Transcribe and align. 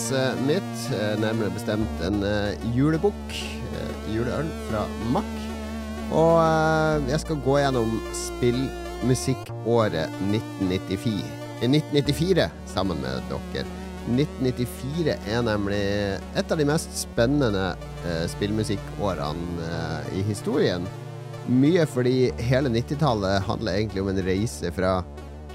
glasset 0.00 0.40
mitt. 0.46 0.92
Eh, 0.92 1.18
nærmere 1.20 1.50
bestemt 1.52 2.02
en 2.02 2.22
eh, 2.24 2.56
julebukk. 2.74 3.32
Eh, 3.74 4.14
juleøl 4.14 4.48
fra 4.70 4.86
Mack. 5.12 5.26
Og 6.10 7.06
jeg 7.06 7.20
skal 7.20 7.42
gå 7.44 7.58
gjennom 7.60 8.00
spillmusikkåret 8.16 10.08
1994. 10.30 11.22
1994 11.60 12.48
sammen 12.66 12.98
med 13.02 13.22
dere. 13.30 13.66
1994 14.10 15.14
er 15.28 15.44
nemlig 15.44 15.84
et 16.34 16.50
av 16.50 16.58
de 16.58 16.66
mest 16.66 16.90
spennende 16.98 17.76
spillmusikkårene 18.32 19.68
i 20.16 20.24
historien. 20.26 20.88
Mye 21.46 21.84
fordi 21.86 22.32
hele 22.42 22.72
90-tallet 22.72 23.44
handler 23.46 23.76
egentlig 23.76 24.02
om 24.02 24.10
en 24.10 24.22
reise 24.26 24.72
fra 24.74 24.96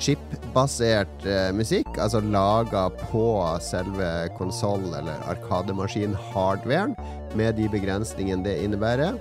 chip-basert 0.01 1.27
eh, 1.27 1.51
musikk, 1.55 1.89
altså 2.01 2.21
laga 2.23 2.87
på 3.07 3.27
selve 3.63 4.09
konsoll- 4.39 4.93
eller 4.97 5.23
arkademaskin-hardwaren, 5.31 6.95
med 7.35 7.57
de 7.59 7.69
begrensningene 7.71 8.45
det 8.45 8.57
innebærer. 8.63 9.17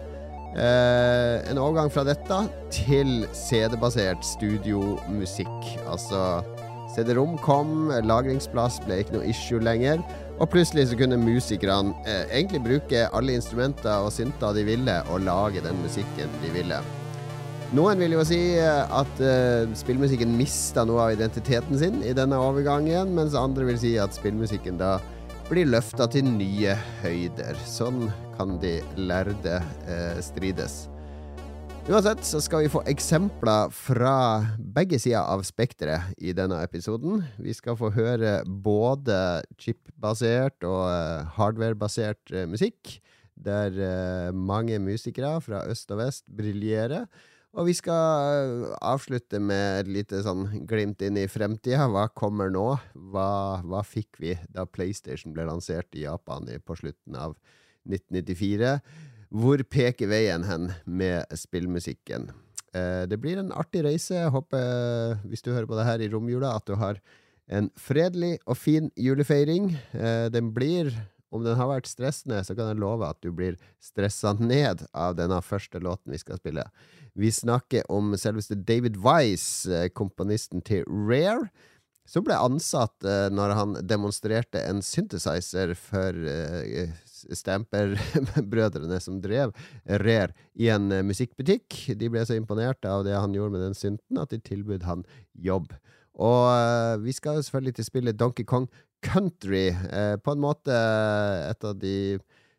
Eh, 0.55 1.51
en 1.51 1.59
overgang 1.59 1.91
fra 1.91 2.05
dette 2.07 2.41
til 2.75 3.25
CD-basert 3.35 4.23
studiomusikk. 4.27 5.71
Altså 5.91 6.45
CD-rom 6.95 7.35
kom, 7.43 7.91
lagringsplass 8.07 8.79
ble 8.85 9.01
ikke 9.03 9.17
noe 9.17 9.31
issue 9.31 9.63
lenger. 9.63 10.03
Og 10.39 10.51
plutselig 10.51 10.89
så 10.91 10.99
kunne 10.99 11.19
musikerne 11.19 11.95
eh, 12.07 12.27
egentlig 12.31 12.63
bruke 12.67 13.07
alle 13.15 13.39
instrumenter 13.39 14.03
og 14.07 14.15
synter 14.15 14.55
de 14.55 14.67
ville, 14.67 15.01
og 15.11 15.27
lage 15.27 15.63
den 15.65 15.79
musikken 15.83 16.39
de 16.43 16.55
ville. 16.55 16.83
Noen 17.75 17.99
vil 17.99 18.13
jo 18.15 18.23
si 18.23 18.37
eh, 18.55 18.93
at 18.95 19.19
uh, 19.19 19.67
spillmusikken 19.75 20.31
mista 20.39 20.85
noe 20.87 21.09
av 21.09 21.15
identiteten 21.17 21.75
sin 21.81 21.97
i 22.07 22.13
denne 22.15 22.39
overgangen, 22.39 23.11
mens 23.17 23.35
andre 23.35 23.67
vil 23.67 23.81
si 23.83 23.97
at 23.99 24.15
spillmusikken 24.15 24.79
da 24.79 25.01
blir 25.49 25.67
løfta 25.67 26.07
til 26.07 26.29
nye 26.37 26.77
høyder. 27.01 27.59
Sånn 27.67 28.07
kan 28.37 28.61
de 28.63 28.77
lærde 28.95 29.59
uh, 29.89 30.21
strides. 30.23 30.85
Uansett 31.91 32.23
så 32.23 32.39
skal 32.47 32.63
vi 32.63 32.71
få 32.71 32.85
eksempler 32.95 33.75
fra 33.75 34.15
begge 34.79 35.03
sider 35.03 35.27
av 35.27 35.43
spekteret 35.43 36.15
i 36.23 36.31
denne 36.31 36.63
episoden. 36.63 37.27
Vi 37.43 37.59
skal 37.59 37.75
få 37.81 37.91
høre 37.99 38.39
både 38.47 39.19
chip-basert 39.59 40.63
og 40.63 40.87
hardware-basert 41.35 42.39
musikk, 42.49 43.01
der 43.35 44.31
mange 44.31 44.79
musikere 44.79 45.41
fra 45.43 45.67
øst 45.75 45.91
og 45.91 46.05
vest 46.07 46.25
briljerer. 46.31 47.11
Og 47.55 47.69
vi 47.69 47.75
skal 47.79 48.65
avslutte 48.83 49.39
med 49.39 49.85
et 49.85 49.91
lite 50.01 50.21
sånn 50.27 50.67
glimt 50.67 51.03
inn 51.07 51.21
i 51.21 51.29
fremtida. 51.31 51.87
Hva 51.87 52.09
kommer 52.11 52.51
nå? 52.51 52.67
Hva, 53.15 53.63
hva 53.63 53.83
fikk 53.87 54.19
vi 54.19 54.35
da 54.51 54.67
PlayStation 54.67 55.35
ble 55.37 55.47
lansert 55.47 55.95
i 55.95 56.03
Japan 56.03 56.51
på 56.67 56.79
slutten 56.81 57.15
av 57.15 57.37
1994? 57.87 58.79
Hvor 59.35 59.63
peker 59.71 60.11
veien 60.11 60.47
hen 60.49 60.73
med 60.85 61.31
spillmusikken? 61.39 62.33
Eh, 62.75 63.05
det 63.07 63.21
blir 63.23 63.39
en 63.39 63.55
artig 63.55 63.85
reise. 63.87 64.17
Jeg 64.19 64.35
håper, 64.35 65.21
hvis 65.31 65.47
du 65.47 65.53
hører 65.53 65.71
på 65.71 65.79
det 65.79 65.87
her 65.87 66.03
i 66.03 66.11
romjula, 66.11 66.57
at 66.59 66.67
du 66.67 66.75
har 66.81 66.99
en 67.47 67.71
fredelig 67.79 68.39
og 68.49 68.59
fin 68.59 68.91
julefeiring. 68.99 69.71
Eh, 69.95 70.27
den 70.35 70.51
blir, 70.57 70.91
om 71.35 71.45
den 71.45 71.59
har 71.59 71.71
vært 71.71 71.91
stressende, 71.91 72.41
så 72.47 72.55
kan 72.57 72.71
jeg 72.71 72.81
love 72.83 73.07
at 73.09 73.19
du 73.25 73.33
blir 73.35 73.59
stressa 73.83 74.35
ned 74.39 74.87
av 74.95 75.17
denne 75.19 75.41
første 75.43 75.83
låten 75.83 76.15
vi 76.15 76.21
skal 76.23 76.39
spille. 76.41 76.65
Vi 77.19 77.31
snakker 77.35 77.87
om 77.93 78.15
selveste 78.19 78.57
David 78.59 78.99
Wise, 79.03 79.71
eh, 79.71 79.89
komponisten 79.91 80.63
til 80.65 80.87
Rare 80.87 81.51
som 82.05 82.25
ble 82.25 82.37
ansatt 82.37 83.07
uh, 83.07 83.31
når 83.33 83.55
han 83.57 83.71
demonstrerte 83.89 84.61
en 84.61 84.83
synthesizer 84.85 85.73
for 85.79 86.13
uh, 86.13 86.91
Stamper-brødrene 87.33 88.99
som 89.01 89.23
drev 89.25 89.55
Rare 89.89 90.35
i 90.53 90.69
en 90.69 90.93
musikkbutikk. 91.09 91.79
De 91.97 92.11
ble 92.13 92.27
så 92.29 92.37
imponert 92.37 92.85
av 92.85 93.07
det 93.07 93.17
han 93.17 93.33
gjorde 93.33 93.57
med 93.57 93.65
den 93.65 93.79
synten, 93.79 94.21
at 94.21 94.35
de 94.35 94.43
tilbød 94.45 94.85
han 94.85 95.07
jobb. 95.33 95.73
Og 96.23 96.47
uh, 96.47 97.03
vi 97.03 97.15
skal 97.15 97.43
selvfølgelig 97.43 97.75
til 97.79 97.89
spillet 97.89 98.19
Donkey 98.19 98.45
Kong 98.47 98.69
Country. 99.05 99.71
Uh, 99.71 100.15
på 100.23 100.35
en 100.35 100.43
måte 100.43 100.75
et 100.75 101.67
av 101.67 101.75
de 101.81 101.97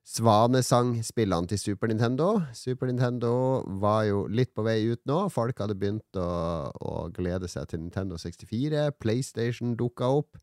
svanesangspillene 0.05 1.49
til 1.49 1.61
Super 1.61 1.89
Nintendo. 1.89 2.35
Super 2.53 2.91
Nintendo 2.91 3.63
var 3.81 4.03
jo 4.09 4.25
litt 4.29 4.53
på 4.53 4.65
vei 4.67 4.83
ut 4.91 5.01
nå. 5.09 5.23
Folk 5.33 5.63
hadde 5.63 5.77
begynt 5.79 6.19
å, 6.19 6.29
å 6.69 7.07
glede 7.15 7.49
seg 7.49 7.71
til 7.71 7.81
Nintendo 7.81 8.19
64. 8.21 8.91
PlayStation 9.01 9.73
dukka 9.79 10.11
opp. 10.19 10.37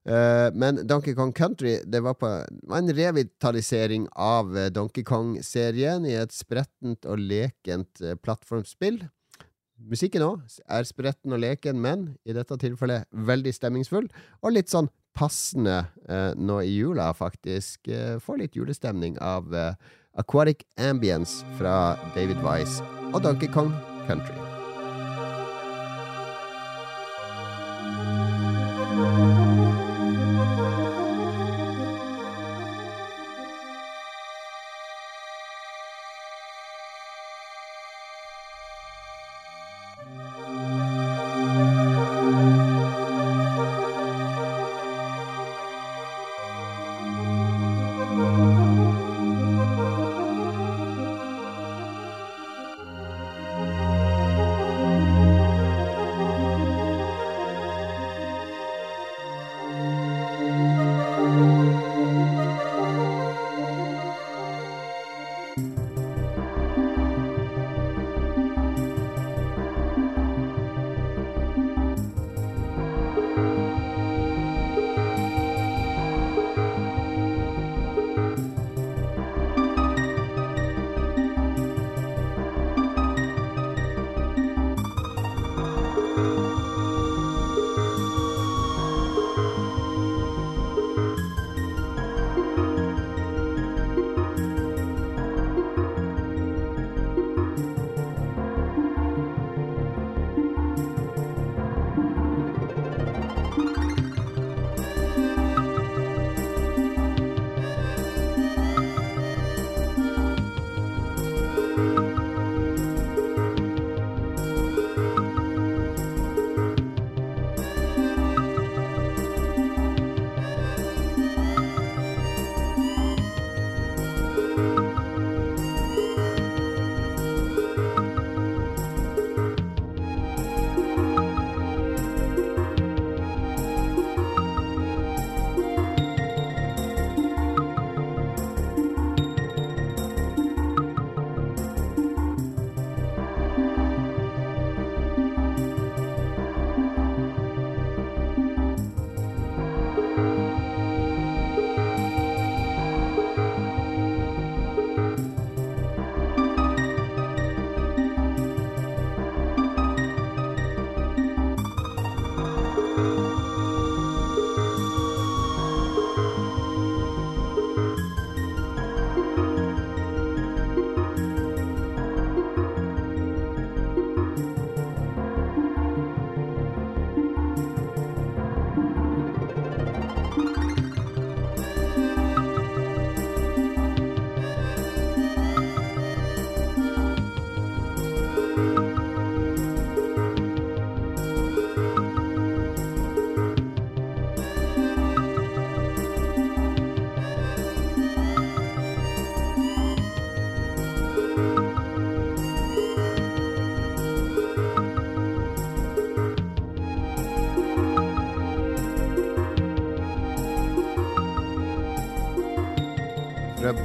Men 0.00 0.78
Donkey 0.88 1.12
Kong 1.12 1.32
Country 1.36 1.74
det 1.84 2.00
var, 2.00 2.14
på, 2.16 2.28
var 2.68 2.78
en 2.78 2.92
revitalisering 2.96 4.06
av 4.16 4.52
Donkey 4.72 5.04
Kong-serien 5.04 6.06
i 6.08 6.14
et 6.16 6.32
sprettent 6.32 7.04
og 7.04 7.20
lekent 7.20 8.00
plattformspill. 8.24 9.02
Musikken 9.88 10.24
òg 10.26 10.58
er 10.68 10.88
spretten 10.88 11.32
og 11.34 11.40
leken, 11.42 11.80
men 11.80 12.10
i 12.28 12.34
dette 12.36 12.58
tilfellet 12.60 13.08
veldig 13.12 13.54
stemningsfull, 13.56 14.10
og 14.42 14.54
litt 14.54 14.72
sånn 14.72 14.90
passende 15.16 15.82
nå 16.38 16.60
i 16.62 16.76
jula, 16.76 17.10
faktisk. 17.16 17.90
får 18.22 18.42
litt 18.44 18.58
julestemning 18.58 19.18
av 19.18 19.50
Aquatic 20.20 20.66
Ambience 20.78 21.42
fra 21.58 21.96
David 22.14 22.44
Wise 22.46 22.84
og 23.10 23.22
Donkey 23.26 23.50
Kong 23.50 23.74
Country. 24.06 24.49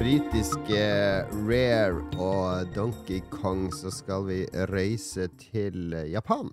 Britiske 0.06 0.82
Rare 1.48 2.04
og 2.22 2.68
Donkey 2.76 3.24
Kong 3.32 3.72
så 3.74 3.90
skal 3.90 4.28
vi 4.28 4.36
reise 4.70 5.26
til 5.42 5.96
Japan. 6.12 6.52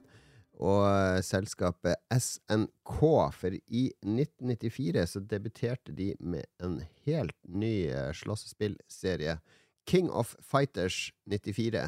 Og 0.56 1.20
selskapet 1.26 2.00
SNK, 2.16 3.02
for 3.36 3.52
i 3.52 3.82
1994 4.00 5.04
så 5.12 5.20
debuterte 5.20 5.92
de 5.92 6.14
med 6.16 6.48
en 6.64 6.78
helt 7.04 7.36
ny 7.44 7.92
slåssespillserie. 8.16 9.36
King 9.84 10.08
of 10.08 10.32
Fighters 10.40 11.10
94, 11.28 11.84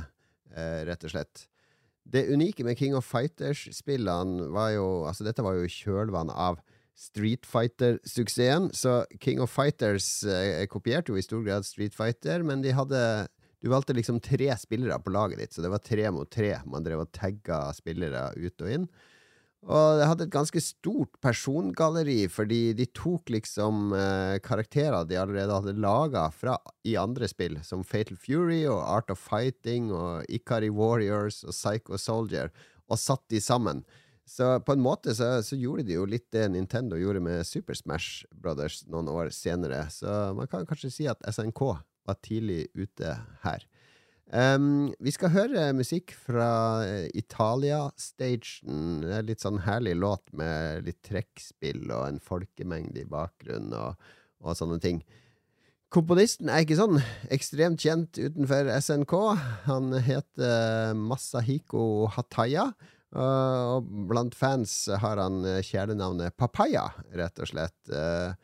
rett 0.90 1.08
og 1.08 1.16
slett. 1.16 1.46
Det 2.04 2.26
unike 2.28 2.68
med 2.68 2.76
King 2.76 2.98
of 2.98 3.08
Fighters-spillene 3.08 4.50
var 4.52 4.74
jo 4.76 4.88
Altså, 5.08 5.24
dette 5.24 5.40
var 5.40 5.56
jo 5.56 5.76
kjølvannet 5.80 6.36
av 6.36 6.60
Street 6.94 7.46
Fighter-suksessen. 7.46 8.70
Så 8.72 9.04
King 9.20 9.40
of 9.42 9.50
Fighters 9.50 10.24
eh, 10.24 10.66
kopierte 10.70 11.12
jo 11.12 11.18
i 11.18 11.24
stor 11.24 11.42
grad 11.46 11.66
Street 11.66 11.94
Fighter, 11.94 12.42
men 12.46 12.62
de 12.64 12.74
hadde 12.74 13.00
Du 13.64 13.70
valgte 13.72 13.94
liksom 13.96 14.18
tre 14.20 14.50
spillere 14.60 14.98
på 15.00 15.10
laget 15.14 15.38
ditt, 15.40 15.54
så 15.56 15.62
det 15.64 15.70
var 15.72 15.80
tre 15.80 16.10
mot 16.12 16.28
tre. 16.28 16.58
Man 16.68 16.84
drev 16.84 17.06
og 17.06 17.12
tagga 17.16 17.70
spillere 17.72 18.26
ut 18.36 18.60
og 18.60 18.68
inn. 18.70 18.84
Og 19.64 19.96
det 19.96 20.08
hadde 20.10 20.26
et 20.26 20.34
ganske 20.34 20.60
stort 20.60 21.14
persongalleri, 21.24 22.26
fordi 22.28 22.74
de 22.76 22.84
tok 22.92 23.32
liksom 23.32 23.94
eh, 23.96 24.36
karakterer 24.44 25.06
de 25.08 25.16
allerede 25.16 25.56
hadde 25.56 25.80
laga 25.80 26.26
i 26.84 26.98
andre 27.00 27.28
spill, 27.30 27.56
som 27.64 27.84
Fatal 27.84 28.18
Fury 28.20 28.66
og 28.68 28.82
Art 28.84 29.10
of 29.10 29.22
Fighting 29.24 29.88
og 29.92 30.28
Ikari 30.28 30.68
Warriors 30.68 31.40
og 31.48 31.56
Psycho 31.56 31.96
Soldier, 31.96 32.52
og 32.92 33.00
satt 33.00 33.24
de 33.32 33.40
sammen. 33.40 33.80
Så 34.24 34.46
på 34.64 34.72
en 34.72 34.80
måte 34.80 35.12
så, 35.14 35.42
så, 35.44 35.56
gjorde 35.60 35.84
de 35.84 35.98
jo 35.98 36.06
litt 36.08 36.30
det 36.32 36.46
Nintendo 36.54 36.96
gjorde 36.96 37.20
med 37.24 37.44
Super 37.44 37.76
Smash 37.76 38.24
Brothers 38.32 38.82
noen 38.88 39.10
år 39.12 39.28
senere. 39.36 39.84
Så 39.92 40.08
man 40.36 40.48
kan 40.48 40.64
kanskje 40.68 40.92
si 40.92 41.08
at 41.10 41.20
SNK 41.28 41.60
var 42.04 42.20
tidlig 42.24 42.66
ute 42.76 43.18
her. 43.44 43.66
Um, 44.32 44.88
vi 45.04 45.12
skal 45.12 45.34
høre 45.34 45.66
musikk 45.76 46.14
fra 46.16 46.80
uh, 46.80 47.04
Italia-stagen. 47.12 49.04
Litt 49.28 49.44
sånn 49.44 49.60
herlig 49.66 49.98
låt 50.00 50.32
med 50.32 50.88
litt 50.88 51.02
trekkspill 51.04 51.84
og 51.90 52.08
en 52.08 52.22
folkemengde 52.24 53.04
i 53.04 53.10
bakgrunnen 53.10 53.76
og, 53.76 54.00
og 54.40 54.56
sånne 54.56 54.80
ting. 54.80 55.04
Komponisten 55.94 56.48
er 56.50 56.64
ikke 56.64 56.80
sånn 56.80 56.96
ekstremt 57.30 57.84
kjent 57.84 58.18
utenfor 58.18 58.72
SNK. 58.80 59.12
Han 59.68 59.92
heter 60.02 60.96
Masahiko 60.98 62.08
Hataya. 62.16 62.72
Uh, 63.14 63.76
og 63.76 63.90
blant 64.10 64.34
fans 64.34 64.72
har 64.98 65.20
han 65.22 65.44
eh, 65.46 65.60
kjælenavnet 65.62 66.34
Papaya, 66.34 66.88
rett 67.14 67.38
og 67.38 67.46
slett. 67.46 67.76
Uh, 67.86 68.34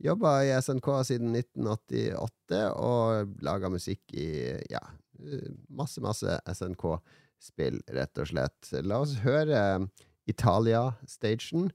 Jobba 0.00 0.36
i 0.46 0.52
SNK 0.54 0.86
siden 1.08 1.34
1988 1.34 2.60
og 2.78 3.34
laga 3.44 3.68
musikk 3.68 4.14
i 4.16 4.30
ja, 4.70 4.80
masse, 5.68 6.00
masse 6.00 6.38
SNK-spill, 6.48 7.82
rett 7.92 8.22
og 8.22 8.30
slett. 8.30 8.70
La 8.86 9.02
oss 9.02 9.18
høre 9.26 9.90
Italia-stagen. 10.30 11.68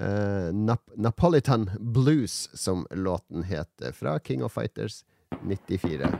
Uh, 0.00 0.50
Nap 0.52 0.92
Napolitan 0.98 1.70
Blues, 1.78 2.50
som 2.58 2.84
låten 2.90 3.46
heter, 3.48 3.96
fra 3.96 4.18
King 4.18 4.44
of 4.44 4.58
Fighters 4.58 5.04
94. 5.40 6.10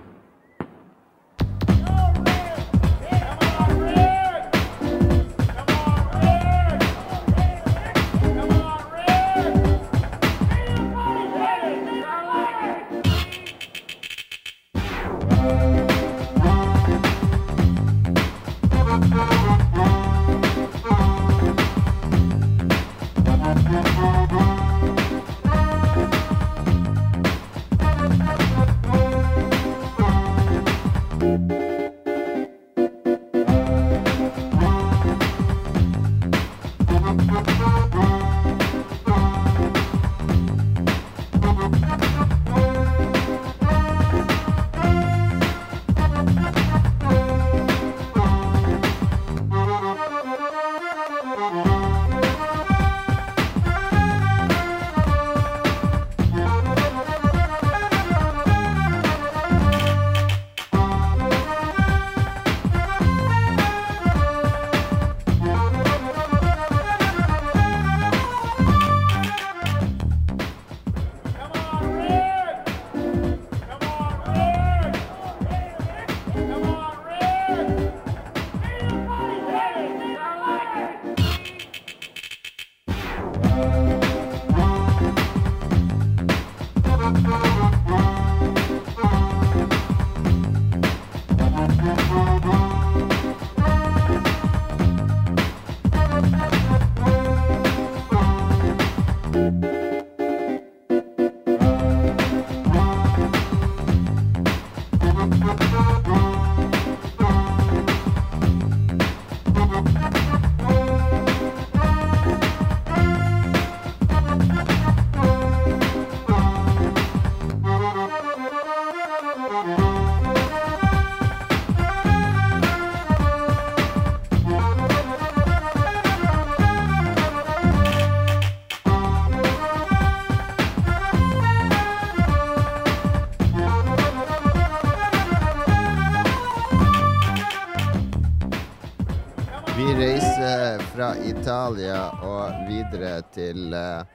Italia 141.40 142.10
og 142.20 142.66
videre 142.68 143.22
til 143.32 143.72
eh, 143.72 144.10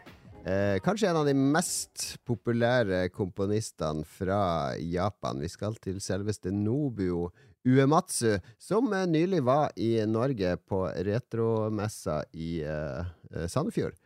eh, 0.45 0.75
kanskje 0.85 1.07
en 1.09 1.17
av 1.23 1.25
de 1.25 1.33
mest 1.33 2.19
populære 2.27 3.07
komponistene 3.09 4.05
fra 4.05 4.75
Japan. 4.77 5.41
Vi 5.41 5.49
skal 5.49 5.73
til 5.81 5.97
selveste 6.05 6.53
Nobuo 6.53 7.31
Uematsu, 7.65 8.35
som 8.61 8.93
eh, 8.93 9.07
nylig 9.09 9.41
var 9.47 9.73
i 9.73 9.95
Norge 10.05 10.53
på 10.69 10.83
retromessa 11.07 12.21
i 12.37 12.59
eh, 12.61 13.09
eh 13.33 13.49
Sandefjord. 13.49 13.97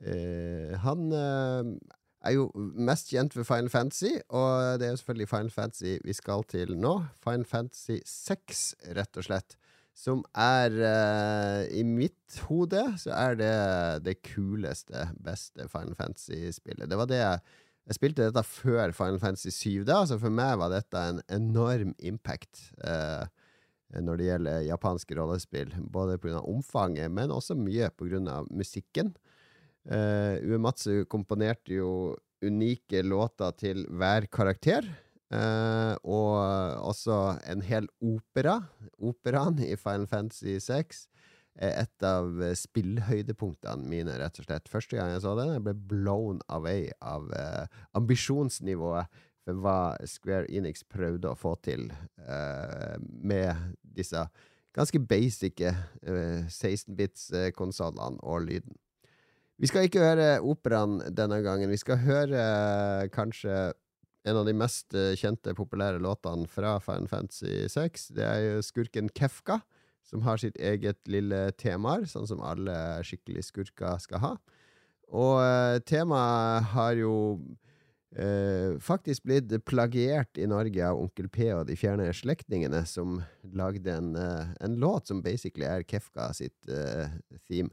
Eh, 0.00 0.72
han 0.80 1.12
er 1.12 2.38
jo 2.38 2.48
mest 2.56 3.12
kjent 3.12 3.36
for 3.36 3.44
Final 3.44 3.68
Fantasy, 3.68 4.14
og 4.32 4.80
det 4.80 4.88
er 4.88 4.94
jo 4.94 5.02
selvfølgelig 5.02 5.32
Final 5.34 5.52
Fantasy 5.60 5.98
vi 6.08 6.16
skal 6.16 6.48
til 6.48 6.72
nå. 6.80 7.02
Final 7.20 7.44
Fantasy 7.44 8.00
6, 8.08 8.64
rett 8.96 9.20
og 9.20 9.28
slett 9.28 9.60
som 9.96 10.22
er 10.38 10.72
uh, 10.80 11.60
I 11.68 11.82
mitt 11.86 12.38
hode 12.48 12.80
så 13.00 13.12
er 13.16 13.36
det 13.38 13.56
det 14.06 14.16
kuleste, 14.24 15.06
beste 15.20 15.68
Final 15.72 15.96
Fantasy-spillet. 15.98 16.88
Det 16.88 16.98
var 16.98 17.10
det 17.10 17.20
jeg, 17.20 17.42
jeg 17.90 17.98
spilte 17.98 18.26
dette 18.28 18.44
før 18.46 18.94
Final 18.96 19.20
Fantasy 19.22 19.52
7, 19.52 19.84
da, 19.88 20.00
så 20.08 20.18
for 20.22 20.32
meg 20.32 20.56
var 20.62 20.72
dette 20.72 21.06
en 21.12 21.22
enorm 21.32 21.94
impact. 22.00 22.70
Uh, 22.80 23.28
når 24.00 24.16
det 24.16 24.28
gjelder 24.30 24.64
japanske 24.64 25.16
rollespill. 25.18 25.72
Både 25.92 26.18
pga. 26.20 26.40
omfanget, 26.48 27.10
men 27.12 27.30
også 27.34 27.56
mye 27.58 27.90
pga. 27.92 28.38
musikken. 28.48 29.12
Uh, 29.84 30.38
Uematsu 30.46 31.04
komponerte 31.10 31.74
jo 31.76 32.16
unike 32.42 33.02
låter 33.02 33.52
til 33.58 33.86
hver 33.90 34.26
karakter. 34.32 34.86
Uh, 35.32 35.96
og 36.04 36.36
også 36.92 37.38
en 37.48 37.62
hel 37.64 37.88
opera. 38.04 38.58
Operaen 39.00 39.56
i 39.64 39.72
Final 39.80 40.04
Fantasy 40.10 40.58
6 40.60 41.06
er 41.62 41.72
et 41.82 42.04
av 42.04 42.42
spillhøydepunktene 42.56 43.88
mine, 43.88 44.18
rett 44.20 44.38
og 44.40 44.44
slett. 44.48 44.68
Første 44.72 44.96
gang 44.98 45.12
jeg 45.12 45.22
så 45.24 45.34
den, 45.38 45.54
jeg 45.56 45.64
ble 45.64 45.74
blown 45.88 46.40
away 46.52 46.90
av 47.00 47.22
uh, 47.32 47.64
ambisjonsnivået 47.96 49.06
for 49.42 49.54
hva 49.64 49.96
Square 50.06 50.46
Enix 50.52 50.84
prøvde 50.86 51.32
å 51.32 51.38
få 51.38 51.56
til 51.64 51.88
uh, 52.28 52.96
med 53.00 53.56
disse 53.82 54.28
ganske 54.72 54.98
basic 55.04 55.60
16-bits-konsollene 56.00 58.22
og 58.24 58.46
lyden. 58.46 58.72
Vi 59.60 59.68
skal 59.68 59.84
ikke 59.86 60.00
høre 60.00 60.40
operaen 60.48 61.02
denne 61.12 61.42
gangen. 61.44 61.70
Vi 61.70 61.76
skal 61.78 62.00
høre 62.02 62.40
kanskje 63.12 63.72
en 64.24 64.38
av 64.38 64.46
de 64.46 64.54
mest 64.54 64.94
kjente, 65.18 65.54
populære 65.58 65.98
låtene 66.02 66.46
fra 66.50 66.76
Final 66.82 67.08
Fantasy 67.10 67.66
6. 67.72 68.10
Det 68.16 68.26
er 68.26 68.42
jo 68.46 68.66
skurken 68.66 69.10
Kefka 69.16 69.60
som 70.12 70.22
har 70.26 70.40
sitt 70.40 70.58
eget 70.60 71.00
lille 71.10 71.46
temaer, 71.60 72.04
sånn 72.10 72.28
som 72.28 72.42
alle 72.44 72.74
skikkelig 73.06 73.46
skurker 73.48 74.00
skal 74.02 74.22
ha. 74.22 74.32
Og 75.12 75.36
uh, 75.40 75.78
temaet 75.88 76.70
har 76.72 76.96
jo 76.96 77.14
eh, 78.16 78.78
faktisk 78.80 79.26
blitt 79.28 79.52
plagiert 79.68 80.40
i 80.40 80.48
Norge 80.48 80.84
av 80.88 81.00
Onkel 81.00 81.28
P 81.32 81.50
og 81.52 81.66
De 81.68 81.76
fjerne 81.76 82.08
slektningene, 82.16 82.84
som 82.88 83.20
lagde 83.56 83.92
en, 83.92 84.14
uh, 84.16 84.52
en, 84.64 84.78
låt 84.80 85.12
som 85.12 85.20
basically 85.24 85.68
er 85.68 85.84
Kefka 85.88 86.30
sitt 86.36 86.56
theme 87.48 87.70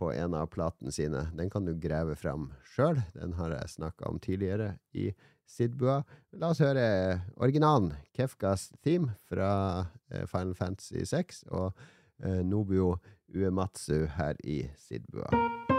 på 0.00 0.12
en 0.12 0.34
av 0.34 0.48
platene 0.52 0.92
sine. 0.94 1.26
Den 1.36 1.50
kan 1.52 1.66
du 1.68 1.74
grave 1.78 2.16
fram 2.16 2.48
sjøl. 2.72 3.02
Den 3.12 3.36
har 3.36 3.52
jeg 3.52 3.74
snakka 3.76 4.08
om 4.08 4.20
tidligere 4.22 4.74
i 4.96 5.10
Sidbua. 5.50 6.00
La 6.40 6.52
oss 6.54 6.62
høre 6.62 7.20
originalen, 7.36 7.92
Kefkas 8.16 8.70
theme 8.84 9.16
fra 9.28 9.50
eh, 10.12 10.26
Final 10.30 10.54
Fantasy 10.58 11.04
6, 11.04 11.44
og 11.50 11.72
eh, 12.22 12.40
Nobuo 12.46 12.94
Uematsu 13.34 14.06
her 14.16 14.40
i 14.44 14.62
Sidbua. 14.78 15.69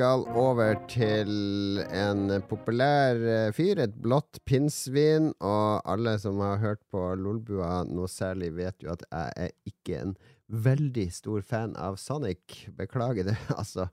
Skal 0.00 0.22
over 0.32 0.78
til 0.88 1.82
en 1.92 2.30
populær 2.48 3.18
eh, 3.20 3.50
fyr, 3.52 3.82
et 3.84 3.98
blått 4.00 4.38
pinnsvin. 4.48 5.26
Og 5.44 5.82
alle 5.84 6.14
som 6.22 6.40
har 6.40 6.62
hørt 6.62 6.80
på 6.88 7.02
Lolbua 7.20 7.82
noe 7.84 8.08
særlig, 8.08 8.48
vet 8.56 8.80
jo 8.80 8.94
at 8.94 9.04
jeg 9.04 9.34
er 9.44 9.52
ikke 9.68 9.98
en 9.98 10.14
veldig 10.48 11.04
stor 11.12 11.44
fan 11.44 11.76
av 11.76 12.00
Sonic. 12.00 12.62
Beklager 12.78 13.28
det, 13.28 13.36
altså. 13.60 13.90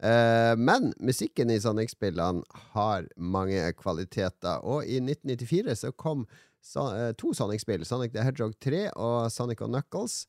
Uh, 0.00 0.56
men 0.56 0.94
musikken 0.96 1.52
i 1.52 1.60
Sonic-spillene 1.60 2.40
har 2.72 3.10
mange 3.20 3.60
kvaliteter, 3.76 4.64
og 4.64 4.88
i 4.88 4.96
1994 4.96 5.76
så 5.82 5.92
kom 5.92 6.24
uh, 6.24 7.10
to 7.20 7.34
Sonic-spill, 7.36 7.84
Sonic 7.84 8.16
the 8.16 8.24
Hedgehog 8.24 8.56
3 8.64 8.86
og 8.94 9.28
Sonic 9.28 9.60
og 9.60 9.74
Knuckles. 9.74 10.22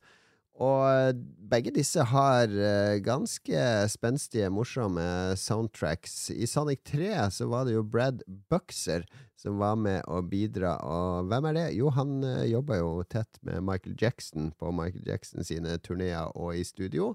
Og 0.62 0.82
eh, 0.86 1.10
begge 1.52 1.72
disse 1.74 2.04
har 2.12 2.52
uh, 2.52 2.96
ganske 3.02 3.64
spenstige, 3.92 4.50
morsomme 4.52 5.04
soundtracks. 5.38 6.30
I 6.30 6.46
Sonic 6.48 6.84
3 6.88 7.10
så 7.34 7.48
var 7.50 7.66
det 7.66 7.74
jo 7.74 7.84
Brad 7.84 8.22
Buxer 8.52 9.04
som 9.36 9.58
var 9.58 9.74
med 9.80 10.06
å 10.06 10.20
bidra. 10.22 10.76
Og 10.86 11.28
hvem 11.30 11.48
er 11.50 11.58
det? 11.58 11.66
Jo, 11.76 11.90
han 11.96 12.22
eh, 12.24 12.46
jobba 12.52 12.78
jo 12.78 12.92
tett 13.10 13.40
med 13.42 13.64
Michael 13.66 13.96
Jackson 13.98 14.52
på 14.58 14.70
Michael 14.76 15.08
Jackson 15.08 15.46
sine 15.46 15.76
turneer 15.82 16.30
og 16.38 16.54
i 16.56 16.64
studio. 16.66 17.12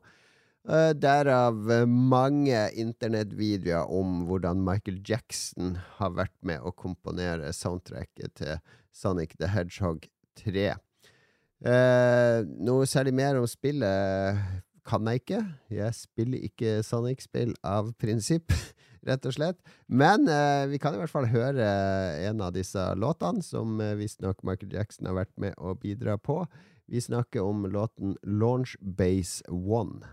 Uh, 0.67 0.91
derav 0.91 1.55
mange 1.87 2.65
internettvideoer 2.75 3.87
om 3.95 4.25
hvordan 4.27 4.59
Michael 4.67 4.99
Jackson 5.07 5.77
har 6.01 6.11
vært 6.17 6.35
med 6.43 6.59
å 6.59 6.75
komponere 6.75 7.53
soundtracket 7.55 8.35
til 8.41 8.59
Sonic 8.91 9.37
the 9.39 9.47
Hedgehog 9.53 10.09
3. 10.43 10.73
Eh, 11.65 12.45
noe 12.61 12.85
særlig 12.85 13.15
mer 13.17 13.39
om 13.39 13.47
spillet 13.49 14.41
kan 14.87 15.07
jeg 15.09 15.23
ikke. 15.23 15.41
Jeg 15.73 15.95
spiller 15.97 16.43
ikke 16.47 16.83
Sonic-spill 16.85 17.55
av 17.65 17.91
prinsipp, 17.99 18.53
rett 19.07 19.25
og 19.25 19.35
slett. 19.35 19.59
Men 19.87 20.29
eh, 20.29 20.67
vi 20.71 20.79
kan 20.81 20.95
i 20.95 21.01
hvert 21.01 21.13
fall 21.13 21.29
høre 21.31 21.67
en 22.29 22.43
av 22.45 22.53
disse 22.55 22.83
låtene, 22.95 23.43
som 23.43 23.81
eh, 23.81 23.97
visstnok 23.99 24.43
Michael 24.47 24.77
Jackson 24.77 25.09
har 25.09 25.17
vært 25.23 25.35
med 25.41 25.57
å 25.57 25.75
bidra 25.75 26.17
på. 26.21 26.43
Vi 26.87 27.01
snakker 27.03 27.43
om 27.43 27.65
låten 27.67 28.15
Launch 28.23 28.77
Base 28.79 29.43
One. 29.51 30.05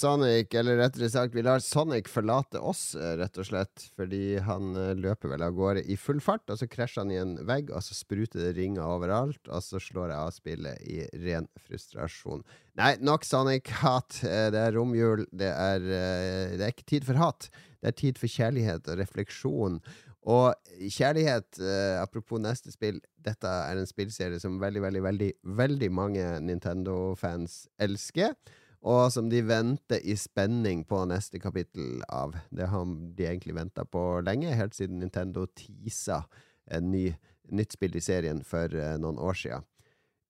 Sonic, 0.00 0.54
eller 0.56 0.78
rettere 0.80 1.10
sagt, 1.12 1.34
vi 1.36 1.44
lar 1.44 1.60
Sonic 1.60 2.08
forlate 2.08 2.60
oss, 2.64 2.94
eh, 2.96 3.14
rett 3.20 3.36
og 3.40 3.48
slett. 3.50 3.86
Fordi 3.98 4.38
han 4.46 4.74
eh, 4.78 4.94
løper 4.96 5.34
vel 5.34 5.44
av 5.44 5.56
gårde 5.58 5.84
i 5.84 5.98
full 6.00 6.22
fart, 6.24 6.46
og 6.48 6.60
så 6.60 6.68
krasjer 6.70 7.04
han 7.04 7.12
i 7.12 7.20
en 7.20 7.36
vegg, 7.48 7.72
og 7.74 7.84
så 7.84 7.96
spruter 7.98 8.42
det 8.46 8.54
ringer 8.56 8.86
overalt, 8.86 9.42
og 9.48 9.64
så 9.64 9.80
slår 9.82 10.14
jeg 10.14 10.20
av 10.20 10.34
spillet 10.36 10.84
i 10.88 11.00
ren 11.26 11.48
frustrasjon. 11.60 12.44
Nei, 12.80 12.94
nok 13.04 13.28
Sonic-hat. 13.28 14.20
Eh, 14.30 14.46
det 14.52 14.60
er 14.60 14.76
romjul. 14.76 15.24
Det 15.34 15.48
er, 15.48 15.82
det 15.82 16.62
er 16.62 16.70
ikke 16.70 16.86
tid 16.86 17.06
for 17.08 17.18
hat. 17.18 17.48
Det 17.80 17.90
er 17.90 17.96
tid 17.98 18.18
for 18.20 18.30
kjærlighet 18.30 18.88
og 18.92 18.98
refleksjon. 19.00 19.80
Og 20.28 20.52
kjærlighet, 20.92 21.58
eh, 21.64 21.96
apropos 22.00 22.40
neste 22.40 22.72
spill, 22.72 23.00
dette 23.24 23.48
er 23.48 23.78
en 23.80 23.88
spillserie 23.88 24.40
som 24.40 24.58
veldig, 24.60 24.82
veldig, 24.84 25.02
veldig, 25.02 25.30
veldig 25.56 25.90
mange 25.92 26.26
Nintendo-fans 26.44 27.66
elsker. 27.80 28.34
Og 28.80 29.10
som 29.12 29.28
de 29.28 29.42
venter 29.44 30.00
i 30.08 30.14
spenning 30.16 30.86
på 30.88 31.02
neste 31.08 31.40
kapittel 31.40 32.00
av. 32.08 32.32
Det 32.48 32.70
har 32.72 32.86
de 32.88 33.26
egentlig 33.26 33.56
venta 33.58 33.84
på 33.84 34.22
lenge, 34.24 34.54
helt 34.56 34.76
siden 34.76 35.02
Nintendo 35.02 35.44
teasa 35.52 36.22
en 36.70 36.88
ny, 36.92 37.10
nytt 37.52 37.76
spill 37.76 37.98
i 37.98 38.04
serien 38.04 38.40
for 38.46 38.72
uh, 38.72 38.94
noen 39.00 39.20
år 39.20 39.36
sia. 39.36 39.60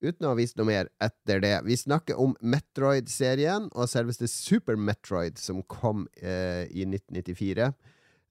Uten 0.01 0.25
å 0.25 0.33
ha 0.33 0.39
vist 0.39 0.57
noe 0.57 0.67
mer 0.67 0.89
etter 1.05 1.43
det. 1.45 1.53
Vi 1.67 1.77
snakker 1.77 2.19
om 2.19 2.33
Metroid-serien 2.41 3.69
og 3.71 3.91
selveste 3.93 4.27
Super 4.33 4.79
Metroid, 4.81 5.39
som 5.39 5.63
kom 5.63 6.09
uh, 6.25 6.65
i 6.67 6.89
1994. 6.89 7.71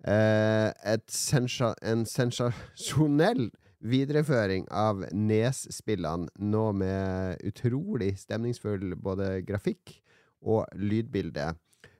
Uh, 0.03 0.99
sensa 1.11 1.71
en 1.85 2.03
sensasjonell 2.09 3.47
videreføring 3.79 4.67
av 4.75 5.05
Nes-spillene, 5.15 6.27
nå 6.35 6.65
med 6.75 7.39
utrolig 7.47 8.17
stemningsfull 8.19 8.97
både 8.99 9.37
grafikk 9.47 10.01
og 10.41 10.65
lydbilde. 10.75 11.51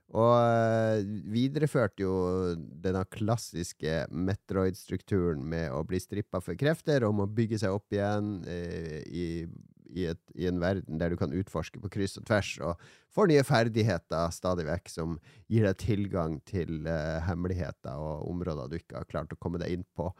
Og 0.09 0.31
uh, 0.33 1.01
videreførte 1.29 2.01
jo 2.01 2.13
denne 2.57 3.03
klassiske 3.13 4.07
Metroid-strukturen 4.09 5.43
med 5.45 5.69
å 5.69 5.83
bli 5.85 5.99
strippa 6.01 6.41
for 6.41 6.57
krefter, 6.57 7.05
og 7.05 7.19
må 7.19 7.27
bygge 7.29 7.61
seg 7.61 7.75
opp 7.77 7.93
igjen 7.93 8.39
uh, 8.47 9.01
i 9.05 9.27
i, 9.89 10.05
et, 10.11 10.21
i, 10.35 10.47
en 10.49 10.59
verden 10.61 10.99
der 11.01 11.13
du 11.13 11.17
kan 11.19 11.33
utforske 11.35 11.81
på 11.81 11.91
kryss 11.93 12.17
og 12.19 12.27
tvers, 12.29 12.51
og 12.61 12.81
får 13.15 13.31
nye 13.31 13.45
ferdigheter 13.47 14.33
stadig 14.35 14.67
vekk 14.67 14.91
som 14.91 15.15
gir 15.51 15.65
deg 15.65 15.79
tilgang 15.81 16.39
til 16.49 16.85
uh, 16.87 17.19
hemmeligheter 17.25 17.97
og 17.97 18.27
områder 18.29 18.69
du 18.69 18.77
ikke 18.79 18.99
har 19.01 19.09
klart 19.09 19.33
å 19.33 19.39
komme 19.41 19.61
deg 19.61 19.79
inn 19.79 19.87
på 19.97 20.11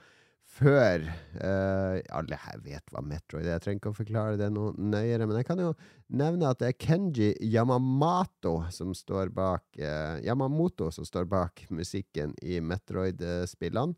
før. 0.59 1.05
Uh, 1.39 1.99
alle 2.15 2.37
her 2.43 2.59
vet 2.65 2.91
hva 2.91 3.01
Metroid 3.05 3.45
er, 3.45 3.55
jeg 3.55 3.63
trenger 3.63 3.81
ikke 3.81 3.93
å 3.93 3.97
forklare 3.97 4.39
det 4.39 4.49
noe 4.53 4.73
nøyere, 4.75 5.27
men 5.27 5.39
jeg 5.39 5.47
kan 5.47 5.61
jo 5.61 5.71
nevne 6.19 6.49
at 6.49 6.59
det 6.61 6.71
er 6.71 6.77
Kenji 6.79 7.29
Yamamoto 7.45 8.57
som 8.73 8.91
står 8.97 9.31
bak 9.35 9.63
uh, 9.79 10.19
Yamamoto 10.25 10.89
som 10.93 11.07
står 11.07 11.29
bak 11.31 11.65
musikken 11.71 12.35
i 12.43 12.59
Metroid-spillene. 12.63 13.95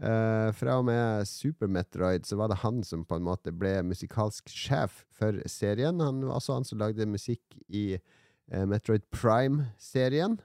Uh, 0.00 0.48
fra 0.56 0.78
og 0.80 0.86
med 0.88 1.28
Super 1.28 1.68
Metroid 1.68 2.24
så 2.24 2.38
var 2.40 2.48
det 2.48 2.62
han 2.62 2.80
som 2.86 3.04
på 3.04 3.18
en 3.18 3.26
måte 3.26 3.52
ble 3.52 3.74
musikalsk 3.84 4.48
sjef 4.48 5.02
for 5.12 5.42
serien. 5.50 6.00
Han 6.00 6.22
var 6.24 6.38
også 6.38 6.56
han 6.56 6.68
som 6.68 6.80
lagde 6.80 7.08
musikk 7.08 7.42
i 7.68 8.00
Metroid 8.50 9.04
Prime-serien. 9.14 10.40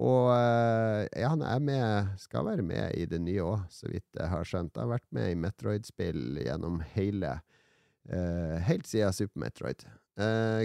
Og 0.00 0.30
uh, 0.32 1.02
ja, 1.12 1.28
han 1.34 1.44
er 1.44 1.62
med, 1.62 2.12
skal 2.22 2.46
være 2.48 2.64
med 2.64 2.96
i 2.96 3.04
det 3.06 3.20
nye 3.20 3.44
òg, 3.44 3.64
så 3.70 3.90
vidt 3.92 4.06
jeg 4.16 4.30
har 4.32 4.48
skjønt. 4.48 4.76
Han 4.76 4.86
har 4.86 4.94
vært 4.96 5.10
med 5.12 5.32
i 5.32 5.40
Metroid-spill 5.40 6.42
gjennom 6.44 6.82
hele 6.96 7.38
Helt 8.02 8.88
siden 8.90 9.14
Super 9.14 9.38
Metroid. 9.38 9.84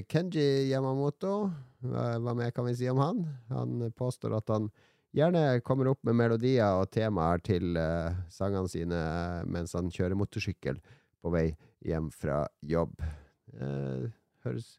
Kenji 0.09 0.71
Yamamoto, 0.71 1.51
hva 1.85 2.33
mer 2.33 2.49
kan 2.49 2.65
vi 2.65 2.73
si 2.79 2.87
om 2.89 2.97
han? 2.97 3.19
Han 3.51 3.91
påstår 3.93 4.33
at 4.39 4.49
han 4.49 4.71
gjerne 5.17 5.61
kommer 5.65 5.91
opp 5.91 6.03
med 6.05 6.17
melodier 6.17 6.77
og 6.81 6.91
temaer 6.93 7.41
til 7.45 7.77
uh, 7.79 8.15
sangene 8.33 8.69
sine 8.71 8.99
mens 9.49 9.75
han 9.77 9.91
kjører 9.93 10.17
motorsykkel 10.19 10.79
på 11.23 11.31
vei 11.33 11.47
hjem 11.85 12.09
fra 12.13 12.43
jobb. 12.65 12.99
Uh, 13.55 14.09
høres, 14.45 14.77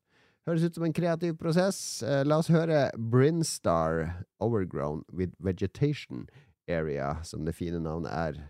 høres, 0.48 0.66
ut 0.66 0.78
som 0.78 0.87
en 0.88 0.96
kreativ 0.96 1.37
prosess. 1.40 1.80
Uh, 2.02 2.22
la 2.26 2.40
oss 2.42 2.50
høre 2.52 2.88
Brinstar 2.96 4.24
Overgrown 4.40 5.04
with 5.12 5.37
Vegetation 5.38 6.26
Area, 6.68 7.16
som 7.24 7.44
det 7.48 7.56
fine 7.56 7.80
navnet 7.80 8.12
er, 8.12 8.40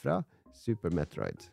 fra 0.00 0.22
Super 0.56 0.94
Metroid. 0.96 1.50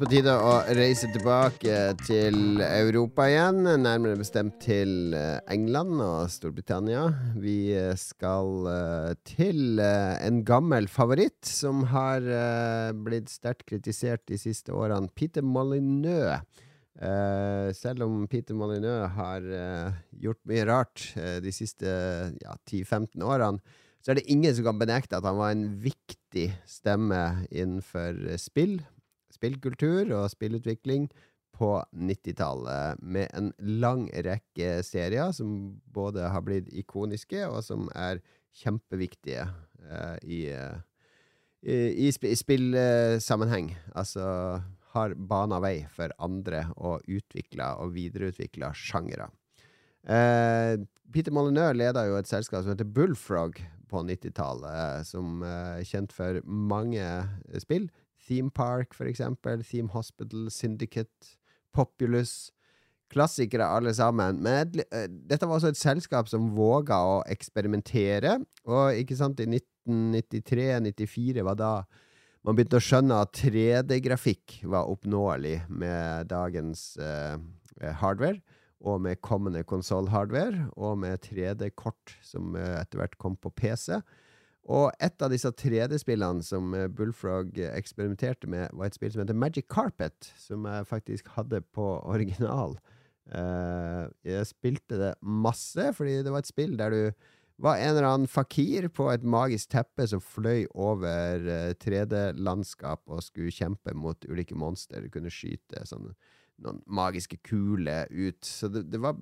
På 0.00 0.06
tide 0.08 0.32
å 0.32 0.52
reise 0.78 1.10
tilbake 1.12 1.74
til 2.06 2.62
Europa 2.64 3.26
igjen. 3.28 3.66
Nærmere 3.82 4.16
bestemt 4.16 4.54
til 4.62 5.12
eh, 5.12 5.42
England 5.52 5.98
og 6.00 6.30
Storbritannia. 6.32 7.02
Vi 7.36 7.74
skal 8.00 8.68
eh, 8.70 9.10
til 9.28 9.82
eh, 9.84 10.14
en 10.24 10.38
gammel 10.48 10.86
favoritt 10.88 11.44
som 11.44 11.82
har 11.90 12.24
blitt 12.96 13.28
sterkt 13.28 13.66
kritisert 13.68 14.24
de 14.30 14.38
siste 14.40 14.72
årene. 14.72 15.10
Peter 15.12 15.44
Molyneux. 15.44 16.40
selv 17.76 18.04
om 18.04 18.26
Peter 18.28 18.54
Molyneux 18.54 19.08
har 19.16 19.44
gjort 20.20 20.40
mye 20.48 20.64
rart 20.68 21.04
de 21.16 21.52
siste 21.52 21.86
ja, 22.40 22.56
10-15 22.68 23.24
årene, 23.24 23.60
så 24.00 24.12
er 24.12 24.20
det 24.20 24.30
ingen 24.32 24.54
som 24.56 24.64
kan 24.64 24.80
benekte 24.80 25.16
at 25.16 25.28
han 25.28 25.38
var 25.40 25.52
en 25.52 25.66
viktig 25.80 26.48
stemme 26.68 27.20
innenfor 27.50 28.36
spill 28.40 28.80
spillkultur 29.40 30.12
og 30.12 30.28
spillutvikling 30.34 31.08
på 31.56 31.72
90-tallet, 31.92 33.00
med 33.02 33.28
en 33.36 33.50
lang 33.58 34.06
rekke 34.24 34.80
serier 34.86 35.32
som 35.36 35.80
både 35.92 36.30
har 36.32 36.44
blitt 36.46 36.70
ikoniske, 36.72 37.42
og 37.48 37.64
som 37.66 37.88
er 37.96 38.22
kjempeviktige 38.62 39.44
uh, 39.44 40.16
i, 40.22 40.46
uh, 40.54 40.78
i, 41.60 42.06
i, 42.06 42.12
sp 42.14 42.30
i 42.30 42.36
spillsammenheng. 42.38 43.74
Altså 43.92 44.24
har 44.94 45.14
bana 45.14 45.60
vei 45.62 45.76
for 45.92 46.14
andre 46.22 46.64
og 46.78 47.04
utvikla 47.06 47.74
og 47.82 47.92
videreutvikla 47.94 48.72
sjangere. 48.74 49.28
Uh, 50.00 50.80
Peter 51.12 51.34
Molyneux 51.34 51.76
leda 51.76 52.06
jo 52.08 52.16
et 52.18 52.30
selskap 52.30 52.64
som 52.64 52.72
heter 52.72 52.88
Bullfrog 52.88 53.60
på 53.90 54.04
90-tallet, 54.06 55.04
som 55.06 55.42
er 55.44 55.82
kjent 55.86 56.14
for 56.14 56.40
mange 56.46 57.04
spill. 57.58 57.90
Theme 58.30 58.50
Park, 58.54 58.94
for 58.94 59.10
eksempel. 59.10 59.64
Theme 59.66 59.90
Hospital, 59.94 60.48
Syndicate, 60.54 61.36
Populous. 61.74 62.52
Klassikere, 63.10 63.66
alle 63.66 63.90
sammen. 63.94 64.38
Men 64.44 64.84
uh, 64.94 65.08
dette 65.10 65.48
var 65.48 65.58
også 65.58 65.72
et 65.74 65.80
selskap 65.80 66.30
som 66.30 66.52
våga 66.54 67.00
å 67.02 67.16
eksperimentere. 67.26 68.38
Og 68.70 69.02
ikke 69.02 69.18
sant, 69.18 69.42
i 69.42 69.48
1993-94 69.50 71.42
var 71.46 71.58
da 71.58 71.72
man 72.46 72.56
begynte 72.56 72.78
å 72.78 72.84
skjønne 72.84 73.18
at 73.20 73.34
3D-grafikk 73.36 74.62
var 74.70 74.88
oppnåelig 74.88 75.58
med 75.68 76.30
dagens 76.30 76.94
uh, 77.02 77.36
hardware 78.00 78.38
og 78.80 79.00
med 79.04 79.20
kommende 79.20 79.62
konsoll-hardware, 79.68 80.70
og 80.80 80.98
med 81.02 81.20
3D-kort 81.26 82.14
som 82.24 82.54
eh, 82.56 82.78
etter 82.80 83.00
hvert 83.00 83.18
kom 83.20 83.36
på 83.36 83.52
PC. 83.52 83.98
Og 84.70 84.92
et 85.02 85.24
av 85.24 85.32
disse 85.32 85.50
3D-spillene 85.50 86.44
som 86.46 86.70
eh, 86.78 86.86
Bullfrog 86.86 87.58
eksperimenterte 87.72 88.50
med, 88.50 88.70
var 88.76 88.90
et 88.90 88.98
spill 88.98 89.10
som 89.14 89.24
heter 89.24 89.38
Magic 89.38 89.66
Carpet, 89.72 90.30
som 90.38 90.68
jeg 90.70 90.86
faktisk 90.86 91.32
hadde 91.34 91.62
på 91.74 91.88
original. 92.06 92.78
Eh, 93.34 94.06
jeg 94.30 94.46
spilte 94.48 95.00
det 95.00 95.12
masse, 95.22 95.90
fordi 95.96 96.20
det 96.22 96.32
var 96.32 96.44
et 96.44 96.50
spill 96.50 96.78
der 96.78 96.94
du 96.94 97.28
var 97.60 97.76
en 97.76 97.90
eller 97.92 98.08
annen 98.08 98.30
fakir 98.30 98.86
på 98.88 99.10
et 99.12 99.24
magisk 99.26 99.74
teppe 99.74 100.06
som 100.08 100.22
fløy 100.24 100.64
over 100.72 101.42
3D-landskap 101.82 103.02
og 103.10 103.20
skulle 103.26 103.52
kjempe 103.52 103.92
mot 103.92 104.24
ulike 104.30 104.56
monstre. 104.56 105.02
Du 105.04 105.10
kunne 105.12 105.32
skyte 105.34 105.82
sånn 105.84 106.08
noen 106.60 106.80
magiske 106.88 107.40
kuler 107.46 108.08
ut. 108.10 108.40
Så 108.44 108.70
det, 108.72 108.86
det 108.92 109.00
var 109.02 109.18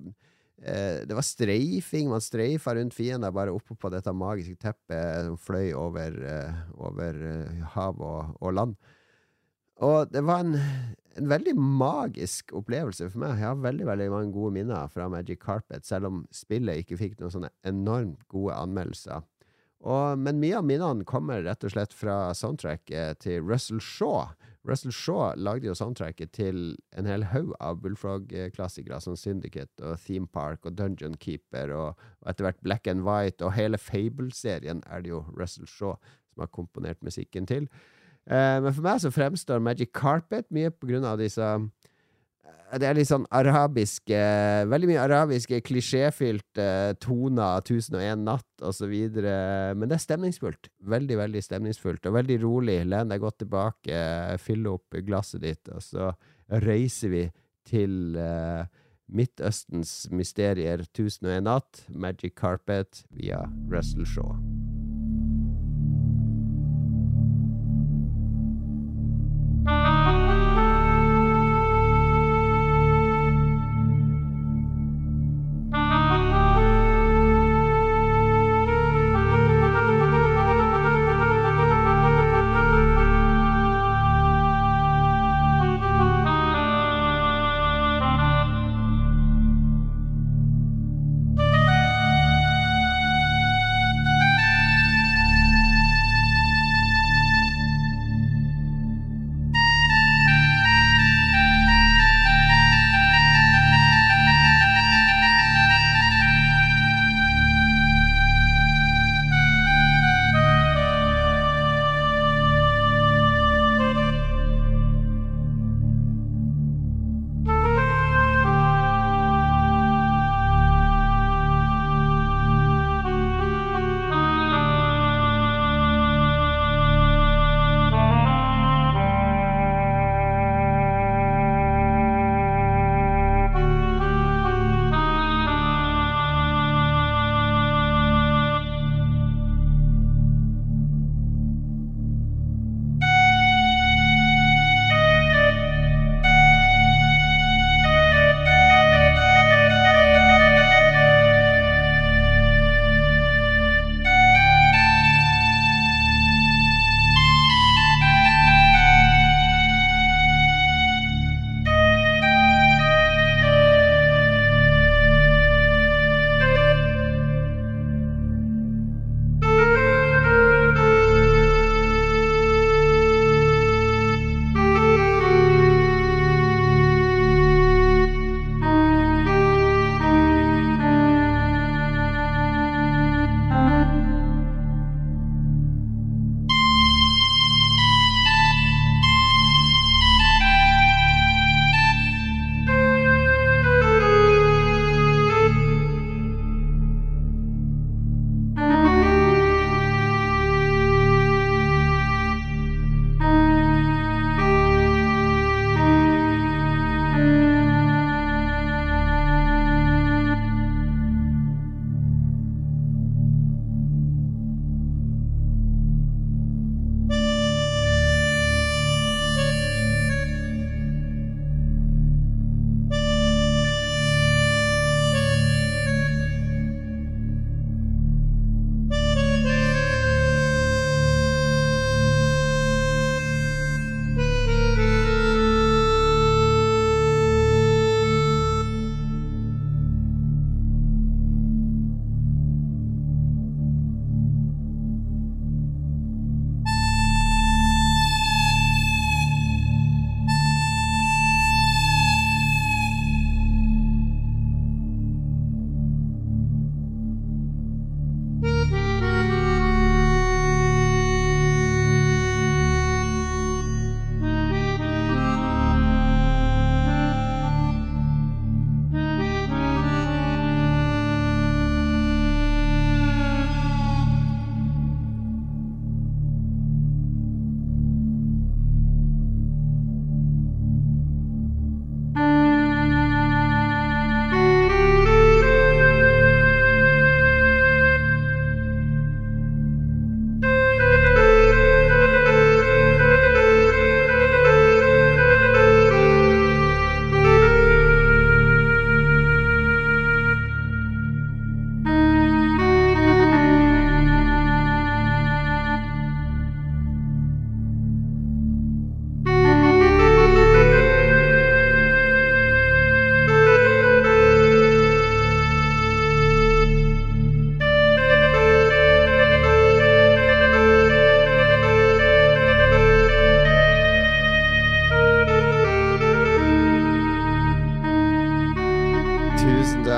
eh, 0.63 1.01
det 1.07 1.15
var 1.15 1.25
streifing. 1.25 2.09
Man 2.11 2.23
streifa 2.23 2.75
rundt 2.75 2.95
fiender 2.95 3.33
bare 3.35 3.53
oppe 3.55 3.75
på 3.75 3.91
dette 3.93 4.13
magiske 4.15 4.59
teppet 4.61 5.27
som 5.27 5.37
fløy 5.39 5.73
over, 5.77 6.15
eh, 6.29 6.61
over 6.77 7.19
eh, 7.31 7.65
hav 7.75 7.99
og, 7.99 8.35
og, 8.39 8.53
land. 8.53 8.75
Og 9.85 10.11
det 10.11 10.23
var 10.27 10.43
en, 10.43 10.57
en, 11.15 11.29
veldig 11.31 11.55
magisk 11.55 12.53
opplevelse 12.57 13.09
for 13.09 13.23
meg. 13.23 13.37
Jeg 13.39 13.47
har 13.47 13.63
veldig 13.63 13.87
veldig 13.87 14.09
mange 14.11 14.33
gode 14.35 14.53
minner 14.57 14.91
fra 14.91 15.07
Magic 15.11 15.39
Carpet, 15.43 15.87
selv 15.87 16.11
om 16.11 16.23
spillet 16.35 16.83
ikke 16.83 16.99
fikk 16.99 17.19
noen 17.19 17.35
sånne 17.37 17.53
enormt 17.67 18.25
gode 18.31 18.57
anmeldelser. 18.59 19.23
Og, 19.79 20.19
men 20.19 20.41
mye 20.41 20.57
av 20.59 20.67
minnene 20.67 21.07
kommer 21.07 21.45
rett 21.45 21.63
og 21.63 21.71
slett 21.71 21.95
fra 21.95 22.33
soundtracket 22.35 23.21
til 23.23 23.43
Russell 23.47 23.79
Shaw. 23.79 24.33
Russell 24.69 24.93
Shaw 24.93 25.33
lagde 25.37 25.67
jo 25.67 25.75
soundtracket 25.77 26.31
til 26.35 26.61
en 26.97 27.09
hel 27.09 27.25
haug 27.31 27.51
av 27.59 27.81
Bullfrog-klassikere, 27.83 28.99
som 29.01 29.17
Syndicate 29.17 29.83
og 29.83 29.99
Theme 30.05 30.29
Park 30.29 30.67
og 30.69 30.77
Dungeon 30.77 31.17
Keeper, 31.19 31.73
og 31.75 32.29
etter 32.29 32.45
hvert 32.47 32.61
Black 32.65 32.87
and 32.87 33.03
White, 33.07 33.43
og 33.45 33.55
hele 33.57 33.79
Fable-serien 33.81 34.83
er 34.87 35.03
det 35.03 35.13
jo 35.13 35.23
Russell 35.33 35.67
Shaw 35.67 35.97
som 36.33 36.45
har 36.45 36.51
komponert 36.53 37.01
musikken 37.03 37.49
til. 37.49 37.67
Eh, 38.29 38.57
men 38.61 38.73
for 38.73 38.85
meg 38.85 39.01
så 39.01 39.11
fremstår 39.13 39.63
Magic 39.63 39.91
Carpet 39.95 40.47
mye 40.53 40.71
på 40.71 40.91
grunn 40.91 41.07
av 41.07 41.19
disse 41.21 41.45
det 42.77 42.85
er 42.85 42.97
litt 42.97 43.09
sånn 43.09 43.25
arabiske 43.33 44.17
Veldig 44.69 44.89
mye 44.91 45.01
arabiske, 45.01 45.61
klisjéfylte 45.65 46.67
toner, 47.01 47.63
1001 47.63 48.25
natt 48.27 48.65
osv. 48.65 48.93
Men 49.17 49.87
det 49.87 49.97
er 49.97 50.03
stemningsfullt. 50.03 50.69
Veldig, 50.91 51.17
veldig 51.23 51.43
stemningsfullt. 51.45 52.05
Og 52.09 52.17
veldig 52.19 52.37
rolig. 52.43 52.81
Len 52.89 53.09
deg 53.09 53.23
godt 53.23 53.41
tilbake, 53.45 54.03
fyll 54.43 54.69
opp 54.69 54.99
glasset 55.07 55.45
ditt, 55.45 55.71
og 55.73 55.81
så 55.85 56.11
reiser 56.61 57.15
vi 57.15 57.23
til 57.69 58.13
Midtøstens 59.09 60.05
mysterier, 60.13 60.85
1001 60.85 61.45
natt, 61.49 61.83
Magic 61.89 62.37
Carpet, 62.37 63.03
via 63.09 63.41
Russell 63.71 64.05
Shaw. 64.05 64.48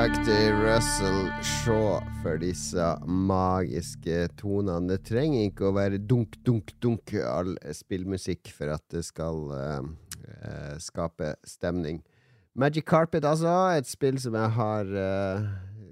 Takk 0.02 0.24
til 0.26 0.56
Russell 0.58 1.28
Shaw 1.46 2.00
for 2.24 2.40
disse 2.42 2.86
magiske 3.06 4.24
tonene. 4.40 4.88
Det 4.90 5.04
trenger 5.06 5.44
ikke 5.46 5.68
å 5.68 5.76
være 5.76 6.00
dunk, 6.10 6.40
dunk, 6.42 6.72
dunk 6.82 7.12
all 7.22 7.52
spillmusikk 7.78 8.50
for 8.56 8.72
at 8.74 8.82
det 8.90 9.04
skal 9.06 9.44
uh, 9.54 9.84
skape 10.82 11.36
stemning. 11.46 12.00
Magic 12.58 12.88
Carpet, 12.90 13.28
altså. 13.30 13.52
Et 13.76 13.86
spill 13.86 14.18
som 14.24 14.40
jeg 14.40 14.56
har 14.56 14.90
uh, 14.90 15.46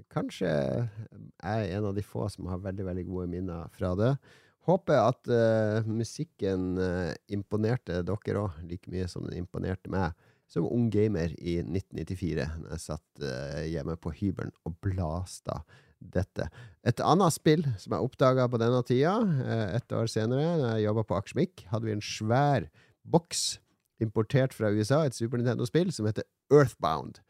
Kanskje 0.10 0.50
er 0.50 1.69
en 1.76 1.91
av 1.91 1.93
de 1.93 2.02
få 2.02 2.26
som 2.34 2.50
har 2.50 2.63
veldig, 2.65 2.88
veldig 2.89 3.06
gode 3.12 3.28
minner 3.36 3.69
fra 3.78 3.93
det. 4.00 4.15
Håper 4.65 5.04
at 5.04 5.30
uh, 5.30 5.86
musikken 5.86 6.82
imponerte 7.30 8.02
dere 8.10 8.41
òg, 8.48 8.58
like 8.65 8.89
mye 8.89 9.06
som 9.12 9.30
den 9.30 9.43
imponerte 9.43 9.93
meg 9.93 10.17
som 10.50 10.68
ung 10.68 10.90
gamer 10.94 11.36
i 11.38 11.60
1994, 11.62 12.48
da 12.64 12.74
jeg 12.74 12.84
satt 12.84 13.24
uh, 13.24 13.62
hjemme 13.70 13.96
på 14.02 14.14
hybelen 14.18 14.54
og 14.66 14.76
blasta 14.84 15.62
dette. 16.00 16.48
Et 16.88 17.02
annet 17.04 17.36
spill 17.36 17.66
som 17.78 17.94
jeg 17.94 18.08
oppdaga 18.08 18.48
på 18.50 18.60
denne 18.62 18.82
tida, 18.88 19.18
uh, 19.22 19.68
et 19.78 19.96
år 19.96 20.10
senere, 20.10 20.56
da 20.62 20.74
jeg 20.76 20.88
jobba 20.88 21.06
på 21.06 21.20
Akersmik, 21.20 21.66
hadde 21.70 21.90
vi 21.90 21.98
en 21.98 22.06
svær 22.06 22.70
boks 23.10 23.60
importert 24.02 24.56
fra 24.56 24.72
USA, 24.74 25.04
et 25.06 25.18
Super 25.18 25.42
Nintendo-spill 25.42 25.92
som 25.94 26.08
heter 26.10 26.26
Earthbound. 26.54 27.22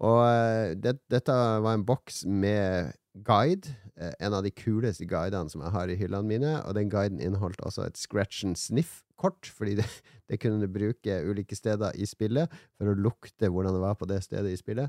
Og 0.00 0.22
uh, 0.22 0.70
det, 0.78 1.00
dette 1.10 1.34
var 1.34 1.74
en 1.74 1.86
boks 1.88 2.22
med 2.28 2.94
guide, 3.26 3.74
en 4.20 4.34
av 4.36 4.44
de 4.46 4.52
kuleste 4.54 5.06
guidene 5.08 5.50
som 5.50 5.62
jeg 5.64 5.74
har 5.74 5.90
i 5.90 5.96
hyllene 5.98 6.28
mine, 6.28 6.52
og 6.64 6.76
den 6.78 6.90
guiden 6.92 7.20
inneholdt 7.20 7.60
også 7.66 7.84
et 7.88 7.98
scratch 7.98 8.44
and 8.46 8.56
sniff-kort, 8.56 9.50
fordi 9.50 9.76
det, 9.80 9.88
det 10.30 10.40
kunne 10.40 10.62
du 10.62 10.70
bruke 10.70 11.20
ulike 11.26 11.58
steder 11.58 11.96
i 11.98 12.08
spillet 12.08 12.52
for 12.78 12.90
å 12.90 12.96
lukte 12.96 13.50
hvordan 13.50 13.76
det 13.76 13.84
var 13.84 13.98
på 13.98 14.08
det 14.10 14.22
stedet 14.24 14.54
i 14.54 14.60
spillet. 14.60 14.88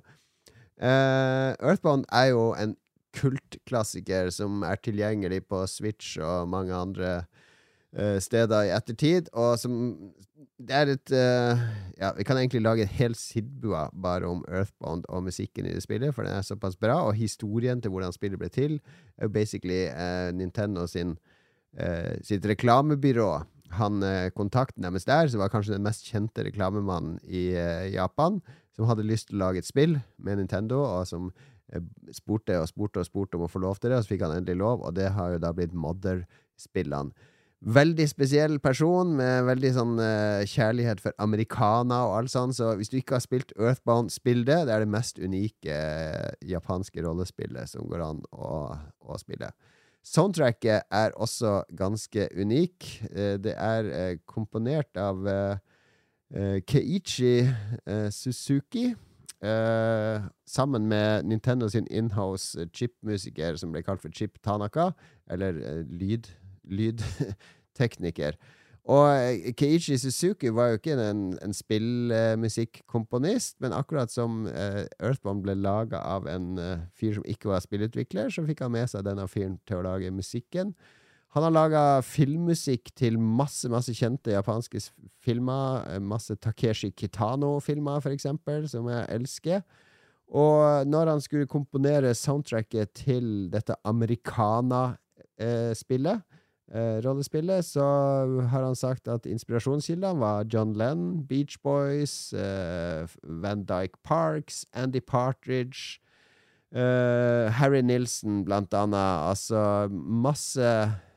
Uh, 0.81 1.53
Earthbound 1.59 2.07
er 2.11 2.31
jo 2.31 2.51
en 2.57 2.77
kultklassiker 3.13 4.31
som 4.33 4.63
er 4.63 4.79
tilgjengelig 4.79 5.43
på 5.51 5.65
Switch 5.67 6.15
og 6.23 6.47
mange 6.49 6.73
andre 6.73 7.15
uh, 7.25 7.49
steder 8.23 8.69
i 8.69 8.71
ettertid, 8.71 9.27
og 9.33 9.57
som 9.59 9.73
Det 10.61 10.75
er 10.77 10.91
et 10.93 11.11
uh, 11.11 11.59
Ja, 11.97 12.13
vi 12.15 12.23
kan 12.23 12.37
egentlig 12.37 12.61
lage 12.61 12.85
en 12.85 12.87
hel 12.87 13.15
sidbua 13.15 13.89
bare 13.91 14.29
om 14.29 14.45
Earthbound 14.47 15.03
og 15.09 15.23
musikken 15.23 15.65
i 15.65 15.73
det 15.73 15.83
spillet, 15.83 16.15
for 16.15 16.23
den 16.23 16.31
er 16.31 16.41
såpass 16.41 16.77
bra, 16.77 17.01
og 17.03 17.13
historien 17.19 17.81
til 17.81 17.91
hvordan 17.91 18.13
spillet 18.13 18.39
ble 18.39 18.49
til, 18.49 18.79
er 19.17 19.27
jo 19.27 19.29
basically 19.29 19.89
Nintendo 20.31 20.87
sin 20.87 21.17
sitt 22.23 22.45
reklamebyrå 22.45 23.43
han 23.77 24.03
eh, 24.03 24.29
kontakten 24.35 24.83
deres 24.83 25.05
der, 25.07 25.29
som 25.31 25.39
var 25.39 25.51
kanskje 25.51 25.77
den 25.77 25.85
mest 25.85 26.03
kjente 26.03 26.43
reklamemannen 26.43 27.19
i 27.23 27.53
Japan, 27.93 28.41
som 28.75 28.89
hadde 28.89 29.07
lyst 29.07 29.29
til 29.29 29.39
å 29.39 29.45
lage 29.45 29.63
et 29.63 29.67
spill 29.67 29.99
med 30.17 30.41
Nintendo, 30.41 30.81
og 30.83 31.07
som 31.07 31.31
spurte 32.11 32.57
og 32.59 32.67
spurte 32.67 33.01
og 33.01 33.07
spurte 33.07 33.37
om 33.37 33.45
å 33.45 33.51
få 33.51 33.61
lov 33.63 33.79
til 33.79 33.91
det, 33.91 33.99
og 33.99 34.05
så 34.05 34.13
fikk 34.13 34.25
han 34.25 34.35
endelig 34.35 34.59
lov, 34.59 34.81
og 34.83 34.95
det 34.97 35.11
har 35.15 35.35
jo 35.35 35.41
da 35.41 35.53
blitt 35.55 35.75
Mother-spillene. 35.75 37.29
Veldig 37.61 38.07
spesiell 38.09 38.55
person 38.57 39.11
med 39.19 39.43
veldig 39.45 39.69
sånn 39.75 39.99
uh, 40.01 40.41
kjærlighet 40.49 41.01
for 41.03 41.13
americana 41.21 41.99
og 42.07 42.15
alt 42.17 42.31
sånt, 42.33 42.55
så 42.57 42.71
hvis 42.79 42.89
du 42.89 42.95
ikke 42.97 43.19
har 43.19 43.21
spilt 43.21 43.53
Earthbound, 43.53 44.09
spill 44.09 44.41
det. 44.47 44.63
Det 44.65 44.73
er 44.73 44.81
det 44.81 44.89
mest 44.89 45.21
unike 45.21 45.75
japanske 46.49 47.05
rollespillet 47.05 47.69
som 47.69 47.85
går 47.91 48.01
an 48.07 48.23
å, 48.33 48.73
å 49.05 49.19
spille. 49.21 49.51
Soundtracket 50.01 50.89
er 50.89 51.13
også 51.21 51.59
ganske 51.77 52.31
unik. 52.33 52.89
Uh, 53.13 53.37
det 53.37 53.53
er 53.53 54.17
komponert 54.25 54.97
av 54.97 55.21
Keiichi 56.31 57.43
Suzuki. 58.09 58.93
sammen 60.45 60.87
med 60.87 61.25
Nintendo 61.25 61.67
sin 61.67 61.87
inhouse 61.91 62.69
chipmusiker 62.73 63.57
som 63.57 63.71
ble 63.73 63.81
kalt 63.83 64.01
for 64.01 64.09
Chip 64.15 64.37
Tanaka, 64.41 64.93
eller 65.27 65.83
lyd, 65.89 66.29
lydtekniker. 66.67 68.35
Og 68.89 69.03
eh, 69.13 69.51
Keiichi 69.53 69.93
Suzuki 70.01 70.49
var 70.53 70.69
jo 70.71 70.77
ikke 70.79 70.95
en, 70.97 71.37
en 71.37 71.53
spillmusikkomponist, 71.53 73.59
men 73.61 73.73
akkurat 73.77 74.11
som 74.11 74.47
uh, 74.49 74.85
Earthbound 74.97 75.43
ble 75.45 75.53
laga 75.59 75.99
av 76.01 76.27
en 76.29 76.57
uh, 76.57 76.77
fyr 76.97 77.13
som 77.19 77.25
ikke 77.29 77.49
var 77.51 77.59
spillutvikler, 77.61 78.29
så 78.33 78.45
fikk 78.47 78.61
han 78.65 78.71
med 78.73 78.89
seg 78.89 79.05
denne 79.05 79.27
fyren 79.29 79.59
til 79.69 79.77
å 79.77 79.85
lage 79.85 80.15
musikken. 80.15 80.73
Han 81.31 81.43
har 81.45 81.53
laga 81.53 82.01
filmmusikk 82.03 82.91
til 82.97 83.19
masse 83.21 83.69
masse 83.71 83.93
kjente 83.95 84.31
japanske 84.33 84.79
filmer. 85.23 85.99
Masse 86.03 86.35
Takeshi 86.35 86.91
Kitano-filmer, 86.91 88.01
for 88.03 88.11
eksempel, 88.11 88.67
som 88.67 88.89
jeg 88.91 89.07
elsker. 89.15 89.63
Og 90.27 90.83
når 90.87 91.07
han 91.13 91.21
skulle 91.23 91.47
komponere 91.47 92.13
soundtracket 92.15 92.93
til 93.05 93.49
dette 93.53 93.75
Americana-spillet, 93.87 96.21
rollespillet, 96.71 97.65
så 97.67 97.83
har 98.51 98.63
han 98.63 98.77
sagt 98.79 99.09
at 99.11 99.25
inspirasjonskildene 99.27 100.21
var 100.21 100.45
John 100.47 100.71
Lenn, 100.79 101.23
Beach 101.27 101.57
Boys, 101.63 102.31
eh, 102.33 103.07
Van 103.23 103.65
Dyke 103.67 103.99
Parks, 104.07 104.65
Andy 104.73 105.01
Partridge, 105.01 105.99
eh, 106.71 107.51
Harry 107.51 107.81
Nilsen, 107.81 108.45
blant 108.45 108.73
annet. 108.73 109.27
Altså 109.31 109.89
masse 109.91 110.71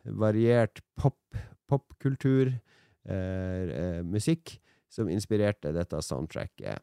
variert 0.05 0.81
pop, 0.97 1.19
popkultur, 1.71 2.53
eh, 3.07 3.15
eh, 3.15 4.03
musikk, 4.03 4.59
som 4.91 5.09
inspirerte 5.09 5.73
dette 5.73 6.03
soundtracket. 6.03 6.83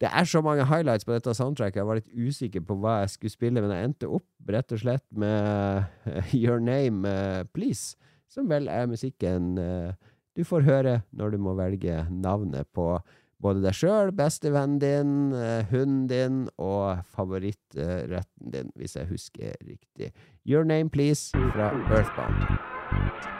Det 0.00 0.08
er 0.12 0.24
så 0.28 0.42
mange 0.44 0.66
highlights 0.68 1.06
på 1.08 1.14
dette 1.14 1.32
soundtracket. 1.34 1.80
Jeg 1.80 1.88
var 1.88 2.00
litt 2.00 2.12
usikker 2.12 2.64
på 2.68 2.76
hva 2.82 2.98
jeg 3.02 3.14
skulle 3.14 3.32
spille, 3.32 3.62
men 3.64 3.72
jeg 3.72 3.88
endte 3.88 4.10
opp 4.18 4.50
rett 4.52 4.74
og 4.76 4.82
slett 4.82 5.06
med 5.16 5.86
Your 6.36 6.60
Name 6.60 7.08
Please, 7.56 7.96
som 8.28 8.50
vel 8.50 8.68
er 8.68 8.90
musikken 8.90 9.56
eh, 9.62 9.94
du 10.36 10.44
får 10.44 10.66
høre 10.66 10.98
når 11.16 11.32
du 11.32 11.38
må 11.40 11.54
velge 11.56 12.02
navnet 12.12 12.68
på 12.76 12.98
både 13.40 13.62
deg 13.64 13.76
sjøl, 13.76 14.12
bestevennen 14.16 14.78
din, 14.80 15.14
eh, 15.36 15.64
hunden 15.70 16.06
din 16.12 16.42
og 16.56 17.04
favorittretten 17.16 18.52
din, 18.52 18.72
hvis 18.76 18.96
jeg 18.96 19.08
husker 19.12 19.56
riktig. 19.64 20.12
Your 20.44 20.64
Name 20.64 20.90
Please 20.90 21.32
fra 21.52 21.72
Earthbound. 21.88 23.35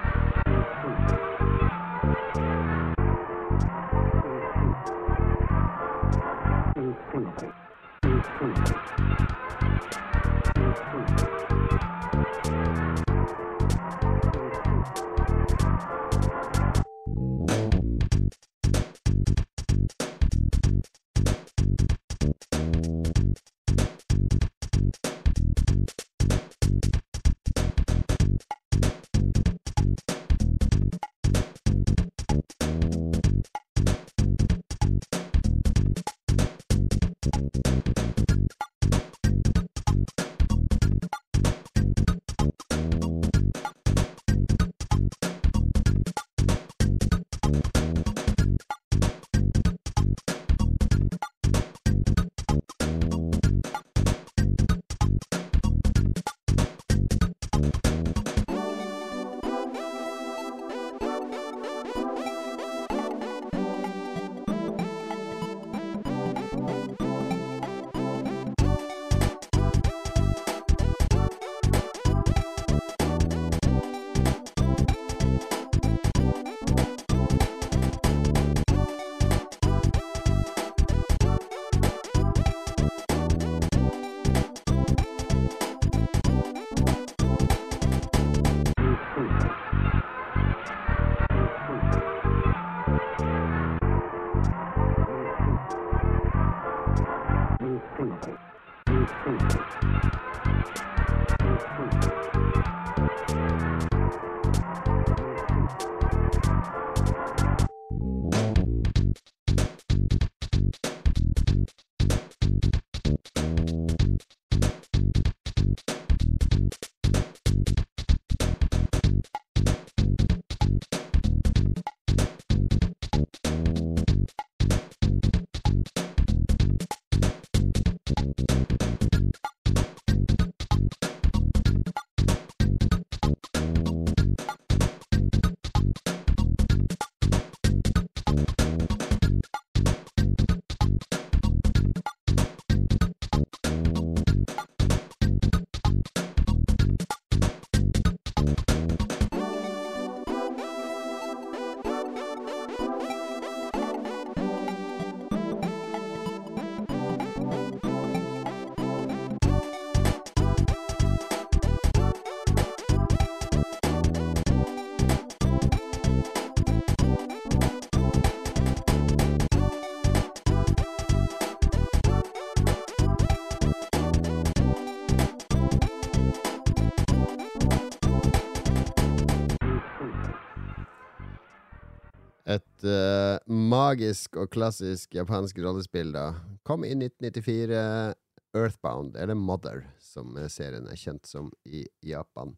Eh, 182.87 183.39
magisk 183.51 184.39
og 184.41 184.51
klassisk 184.55 185.15
japansk 185.17 185.59
rollespill 185.65 186.13
da 186.15 186.31
kom 186.67 186.87
i 186.87 186.95
1994. 186.95 188.15
Earthbound, 188.57 189.19
eller 189.21 189.37
Mother, 189.37 189.83
som 190.01 190.33
serien 190.49 190.87
er 190.89 190.97
kjent 190.97 191.29
som 191.29 191.51
i 191.69 191.83
Japan. 192.07 192.55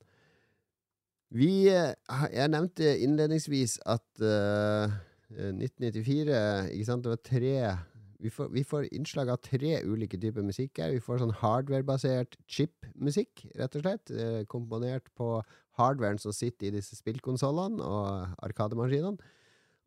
Vi 1.35 1.69
eh, 1.73 1.95
Jeg 2.33 2.53
nevnte 2.55 2.95
innledningsvis 3.03 3.81
at 3.85 4.23
uh, 4.23 4.95
1994 5.29 6.39
Ikke 6.73 6.87
sant, 6.89 7.05
det 7.05 7.13
var 7.13 7.25
tre 7.27 7.57
vi 8.19 8.31
får, 8.35 8.49
vi 8.51 8.65
får 8.67 8.89
innslag 8.97 9.29
av 9.31 9.37
tre 9.45 9.77
ulike 9.87 10.19
typer 10.19 10.43
musikk 10.43 10.81
her. 10.83 10.91
Vi 10.91 11.03
får 11.03 11.21
sånn 11.23 11.37
hardware-basert 11.39 12.35
chip-musikk, 12.51 13.45
rett 13.55 13.77
og 13.79 13.85
slett. 13.85 14.11
eh, 14.11 14.41
komponert 14.51 15.07
på 15.15 15.37
hardwaren 15.79 16.19
som 16.19 16.35
sitter 16.35 16.67
i 16.67 16.75
disse 16.81 16.99
spillkonsollene 16.99 17.79
og 17.79 18.35
arkademaskinene. 18.43 19.23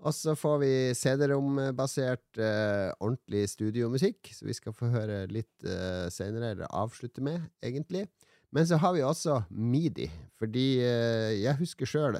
Og 0.01 0.15
så 0.17 0.33
får 0.33 0.57
vi 0.63 0.73
CD-rom-basert 0.97 2.39
eh, 2.41 2.89
ordentlig 2.97 3.43
studiomusikk, 3.51 4.31
som 4.33 4.49
vi 4.49 4.55
skal 4.57 4.73
få 4.73 4.89
høre 4.89 5.27
litt 5.29 5.65
eh, 5.67 6.07
senere, 6.13 6.55
eller 6.55 6.73
avslutte 6.73 7.21
med, 7.21 7.43
egentlig. 7.61 8.07
Men 8.51 8.65
så 8.67 8.79
har 8.81 8.95
vi 8.95 9.03
også 9.05 9.43
midi, 9.53 10.09
fordi 10.41 10.81
eh, 10.81 11.37
jeg 11.43 11.59
husker 11.61 11.89
sjøl 11.89 12.17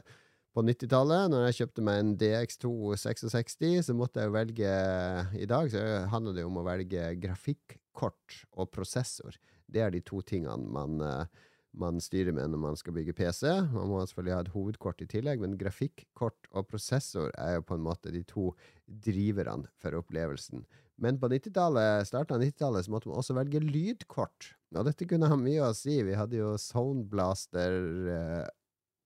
på 0.54 0.64
90-tallet, 0.68 1.32
når 1.32 1.48
jeg 1.48 1.58
kjøpte 1.62 1.86
meg 1.88 2.02
en 2.02 2.16
DX2 2.22 2.72
66, 3.02 3.56
så 3.88 3.96
måtte 3.98 4.22
jeg 4.22 4.30
jo 4.30 4.36
velge 4.36 4.74
I 5.42 5.48
dag 5.50 5.72
så 5.72 5.84
handler 6.12 6.36
det 6.36 6.44
jo 6.44 6.52
om 6.52 6.60
å 6.62 6.68
velge 6.68 7.14
grafikkort 7.24 8.44
og 8.52 8.70
prosessor. 8.76 9.40
Det 9.72 9.82
er 9.82 9.94
de 9.96 10.04
to 10.06 10.22
tingene 10.28 10.70
man 10.70 11.02
eh, 11.02 11.48
man 11.78 12.02
styrer 12.04 12.36
med 12.36 12.52
når 12.52 12.62
man 12.66 12.78
skal 12.80 12.96
bygge 12.96 13.16
PC. 13.16 13.46
Man 13.72 13.90
må 13.92 14.02
selvfølgelig 14.04 14.36
ha 14.36 14.44
et 14.46 14.54
hovedkort 14.56 15.04
i 15.04 15.10
tillegg, 15.10 15.42
men 15.44 15.58
grafikkort 15.60 16.50
og 16.52 16.68
prosessor 16.72 17.32
er 17.40 17.58
jo 17.58 17.66
på 17.68 17.78
en 17.78 17.86
måte 17.86 18.12
de 18.14 18.24
to 18.28 18.52
driverne 19.06 19.72
for 19.82 19.96
opplevelsen. 20.00 20.66
Men 21.02 21.18
på 21.18 21.32
starten 21.32 22.36
av 22.36 22.44
90-tallet 22.44 22.86
så 22.86 22.94
måtte 22.94 23.10
man 23.10 23.22
også 23.22 23.36
velge 23.38 23.62
lydkort. 23.64 24.52
Og 24.76 24.86
dette 24.86 25.08
kunne 25.10 25.30
ha 25.32 25.38
mye 25.40 25.64
å 25.66 25.76
si. 25.76 26.02
Vi 26.06 26.18
hadde 26.18 26.38
jo 26.38 26.54
Soundblaster 26.62 27.78
eh, 28.14 28.52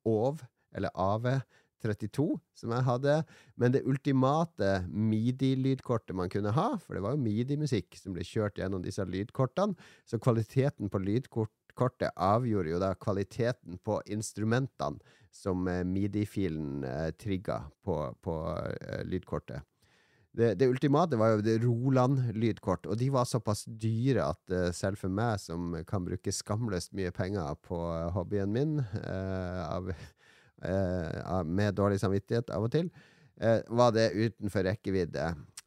OV, 0.09 0.41
eller 0.76 0.91
AV32, 0.99 2.26
som 2.59 2.74
jeg 2.76 2.88
hadde. 2.89 3.16
Men 3.55 3.72
det 3.72 3.86
ultimate 3.88 4.82
midi-lydkortet 4.91 6.18
man 6.18 6.34
kunne 6.34 6.51
ha, 6.57 6.74
for 6.84 6.97
det 6.97 7.05
var 7.05 7.16
jo 7.16 7.24
midi-musikk 7.24 7.95
som 8.01 8.18
ble 8.18 8.28
kjørt 8.28 8.59
gjennom 8.59 8.84
disse 8.84 9.05
lydkortene, 9.07 9.78
så 10.03 10.20
kvaliteten 10.20 10.91
på 10.91 10.99
lydkort 11.05 11.53
kortet 11.78 12.15
avgjorde 12.15 12.73
jo 12.73 12.82
da 12.82 12.93
kvaliteten 12.95 13.80
på 13.84 13.99
instrumentene 14.11 14.99
som 15.36 15.67
eh, 15.67 15.84
midi-filen 15.84 16.84
eh, 16.88 17.09
trigga 17.19 17.61
på, 17.84 17.99
på 18.23 18.36
eh, 18.55 19.03
lydkortet. 19.05 19.63
Det, 20.36 20.53
det, 20.59 20.67
ultimate 20.67 21.15
var 21.15 21.32
jo 21.32 21.43
det 21.43 21.59
Roland-lydkort, 21.63 22.89
og 22.91 22.97
de 22.99 23.07
var 23.13 23.28
såpass 23.28 23.63
dyre 23.80 24.26
at 24.34 24.51
uh, 24.51 24.67
selv 24.76 24.99
for 24.99 25.07
meg, 25.07 25.39
som 25.39 25.78
kan 25.88 26.03
bruke 26.03 26.34
skamløst 26.36 26.91
mye 26.97 27.13
penger 27.15 27.55
på 27.63 27.80
eh, 27.93 28.09
hobbyen 28.11 28.51
min, 28.51 28.82
uh, 28.84 29.61
av, 29.63 29.93
med 31.47 31.76
dårlig 31.78 32.01
samvittighet 32.01 32.51
av 32.55 32.65
og 32.65 32.71
til, 32.73 32.88
var 33.67 33.91
det 33.91 34.05
utenfor 34.15 34.63
rekkevidde. 34.63 35.26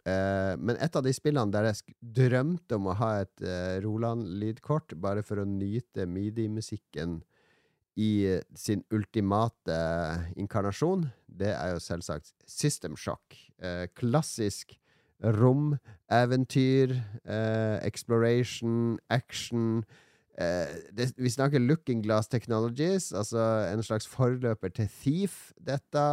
Uh, 0.08 0.54
men 0.62 0.78
et 0.80 0.96
av 0.96 1.04
de 1.04 1.12
spillene 1.14 1.52
der 1.52 1.68
jeg 1.68 1.96
drømte 2.00 2.78
om 2.78 2.88
å 2.88 2.96
ha 3.00 3.10
et 3.24 3.44
uh, 3.44 3.76
Roland-lydkort, 3.84 4.94
bare 5.02 5.24
for 5.26 5.42
å 5.42 5.48
nyte 5.48 6.06
midi-musikken 6.08 7.18
i 7.98 8.10
uh, 8.30 8.42
sin 8.56 8.84
ultimate 8.94 9.78
inkarnasjon, 10.38 11.08
det 11.26 11.52
er 11.54 11.74
jo 11.74 11.82
selvsagt 11.82 12.34
System 12.46 12.96
Shock. 12.96 13.36
klassisk 13.98 14.76
rom-eventyr, 15.18 16.92
exploration, 17.82 19.00
action. 19.10 19.82
Det, 20.38 21.08
vi 21.18 21.30
snakker 21.34 21.58
Looking 21.58 22.04
Glass 22.04 22.30
Technologies, 22.30 23.10
altså 23.10 23.42
en 23.66 23.82
slags 23.82 24.06
forløper 24.06 24.70
til 24.70 24.86
Thief, 25.00 25.50
dette. 25.58 26.04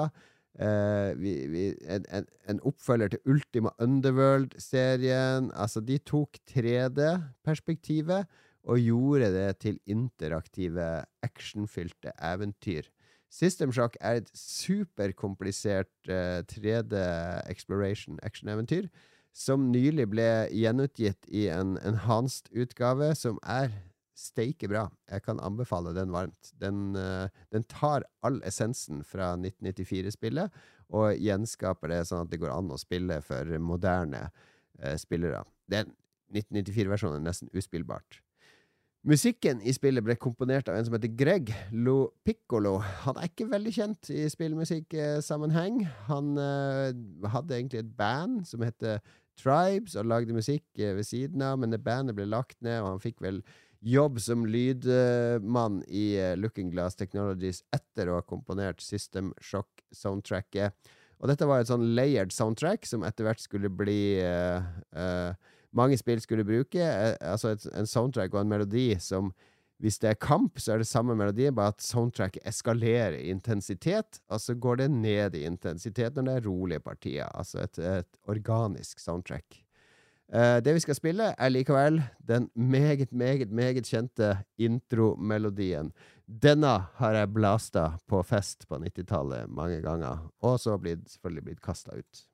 Uh, 0.55 1.11
vi, 1.19 1.33
vi, 1.51 1.63
en, 1.91 2.05
en, 2.15 2.27
en, 2.49 2.59
oppfølger 2.63 3.07
til 3.11 3.19
Ultima 3.25 3.69
Underworld-serien. 3.79 5.51
Altså, 5.53 5.81
de 5.83 5.97
tok 5.97 6.37
3D-perspektivet 6.51 8.25
og 8.63 8.79
gjorde 8.79 9.33
det 9.33 9.57
til 9.57 9.79
interaktive, 9.85 11.03
actionfylte 11.23 12.15
eventyr. 12.23 12.87
System 13.31 13.71
Shock 13.71 13.97
er 13.99 14.21
et 14.21 14.31
superkomplisert 14.33 15.91
uh, 16.07 16.39
3D 16.51 17.03
exploration 17.51 18.19
action-eventyr 18.23 18.87
som 19.35 19.67
nylig 19.71 20.07
ble 20.13 20.29
gjenutgitt 20.55 21.27
i 21.27 21.49
en 21.51 21.75
enhanced 21.83 22.47
utgave, 22.55 23.11
som 23.19 23.39
er 23.43 23.73
steike 24.16 24.70
bra. 24.72 24.86
Jeg 25.11 25.26
kan 25.26 25.41
anbefale 25.43 25.93
den 25.95 26.13
varmt. 26.16 26.51
Den, 26.61 26.95
uh, 26.95 27.28
den 27.51 27.66
tar 27.70 28.05
all 28.26 28.39
essensen 28.47 29.03
fra 29.07 29.34
1994-spillet 29.36 30.63
og 30.95 31.18
gjenskaper 31.18 31.91
det 31.91 32.03
sånn 32.07 32.26
at 32.26 32.32
det 32.32 32.39
går 32.41 32.53
an 32.53 32.72
å 32.72 32.80
spille 32.80 33.20
for 33.26 33.57
moderne 33.59 34.28
uh, 34.30 34.95
spillere. 35.01 35.43
1994-versjonen 35.72 37.20
er 37.20 37.28
nesten 37.28 37.51
uspillbart. 37.55 38.22
Musikken 39.05 39.59
i 39.61 39.70
spillet 39.76 40.01
ble 40.01 40.16
komponert 40.18 40.70
av 40.72 40.80
en 40.80 40.88
som 40.88 40.95
heter 40.95 41.11
Greg 41.13 41.51
Lo 41.70 42.16
Piccolo. 42.26 42.80
Han 43.03 43.20
er 43.22 43.30
ikke 43.30 43.45
veldig 43.51 43.74
kjent 43.76 44.09
i 44.09 44.24
spillmusikksammenheng. 44.34 45.84
Han 46.07 46.34
uh, 46.39 46.89
hadde 47.30 47.59
egentlig 47.59 47.84
et 47.84 47.93
band 47.99 48.47
som 48.49 48.66
heter 48.66 49.03
Tribes, 49.36 49.97
og 49.99 50.07
lagde 50.07 50.34
musikk 50.34 50.63
ved 50.80 51.03
siden 51.03 51.43
av, 51.43 51.59
men 51.59 51.74
det 51.74 51.84
bandet 51.84 52.16
ble 52.16 52.24
lagt 52.32 52.55
ned, 52.63 52.80
og 52.82 52.93
han 52.93 53.01
fikk 53.03 53.20
vel 53.22 53.41
jobb 53.80 54.19
som 54.21 54.45
lydmann 54.49 55.82
i 55.88 56.05
uh, 56.19 56.36
Looking 56.39 56.71
Glass 56.73 56.95
Technologies 56.99 57.63
etter 57.76 58.09
å 58.09 58.19
ha 58.19 58.26
komponert 58.26 58.84
System 58.84 59.34
Shock-soundtracket. 59.41 60.76
Og 61.21 61.32
dette 61.32 61.47
var 61.47 61.63
et 61.63 61.71
sånn 61.71 61.93
layered 61.95 62.34
soundtrack 62.36 62.88
som 62.88 63.05
etter 63.07 63.28
hvert 63.28 63.43
skulle 63.43 63.71
bli 63.71 64.21
uh, 64.23 64.63
uh, 64.95 65.34
Mange 65.76 65.97
spill 65.99 66.21
skulle 66.23 66.45
bruke. 66.47 66.80
altså 67.19 67.49
et, 67.51 67.65
en 67.76 67.88
soundtrack 67.89 68.32
og 68.32 68.45
en 68.45 68.51
melodi 68.53 68.93
som 69.03 69.34
hvis 69.84 69.97
det 69.99 70.13
er 70.13 70.21
kamp, 70.23 70.55
så 70.55 70.71
er 70.71 70.80
det 70.80 70.88
samme 70.88 71.17
melodi, 71.19 71.49
bare 71.51 71.73
at 71.73 71.84
soundtracket 71.84 72.45
eskalerer 72.47 73.17
i 73.19 73.28
intensitet, 73.34 74.21
og 74.32 74.39
så 74.39 74.55
går 74.55 74.80
det 74.80 74.88
ned 74.93 75.36
i 75.36 75.43
intensitet 75.49 76.15
når 76.15 76.30
det 76.30 76.36
er 76.38 76.47
rolige 76.47 76.86
partier. 76.86 77.28
Altså 77.36 77.59
et, 77.65 77.80
et 77.84 78.32
organisk 78.32 79.03
soundtrack. 79.03 79.64
Eh, 80.34 80.57
det 80.63 80.73
vi 80.73 80.82
skal 80.82 80.97
spille, 80.97 81.34
er 81.38 81.49
likevel 81.49 81.99
den 82.28 82.49
meget, 82.55 83.11
meget, 83.11 83.51
meget 83.51 83.86
kjente 83.86 84.32
intromelodien. 84.57 85.91
Denne 86.26 86.80
har 86.97 87.11
jeg 87.13 87.34
blasta 87.34 87.91
på 88.09 88.23
fest 88.26 88.67
på 88.67 88.80
90-tallet 88.82 89.49
mange 89.49 89.82
ganger, 89.82 90.26
og 90.41 90.59
så 90.59 90.78
blitt, 90.78 91.05
selvfølgelig 91.11 91.43
blitt 91.43 91.61
kasta 91.61 91.97
ut. 91.97 92.26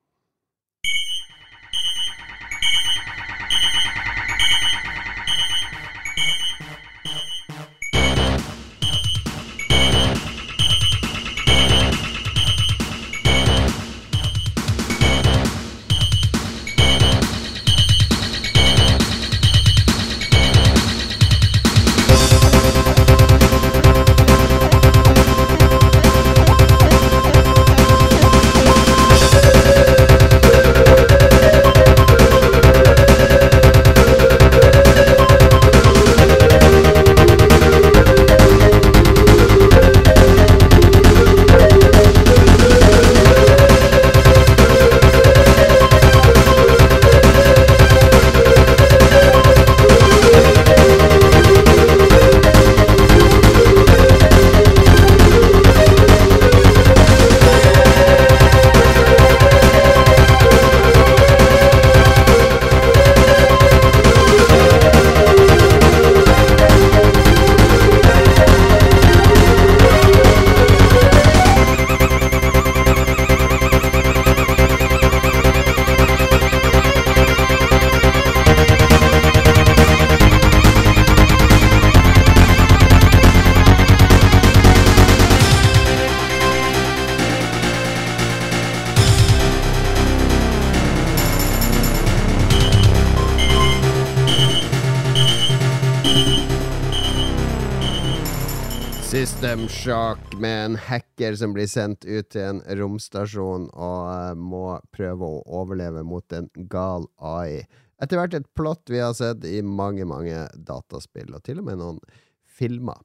En 101.32 101.38
hacker 101.38 101.38
som 101.38 101.54
blir 101.54 101.68
sendt 101.68 102.06
ut 102.06 102.30
til 102.30 102.42
en 102.42 102.62
romstasjon 102.78 103.70
og 103.72 104.10
uh, 104.10 104.36
må 104.36 104.80
prøve 104.92 105.24
å 105.24 105.44
overleve 105.62 106.04
mot 106.04 106.26
en 106.34 106.50
gal 106.70 107.08
AI. 107.20 107.66
Etter 108.02 108.18
hvert 108.18 108.34
et 108.34 108.54
plott 108.56 108.90
vi 108.90 109.00
har 109.00 109.14
sett 109.14 109.46
i 109.46 109.62
mange, 109.62 110.06
mange 110.06 110.50
dataspill, 110.56 111.34
og 111.34 111.44
til 111.44 111.60
og 111.60 111.66
med 111.66 111.80
noen 111.80 112.00
filmer. 112.46 113.00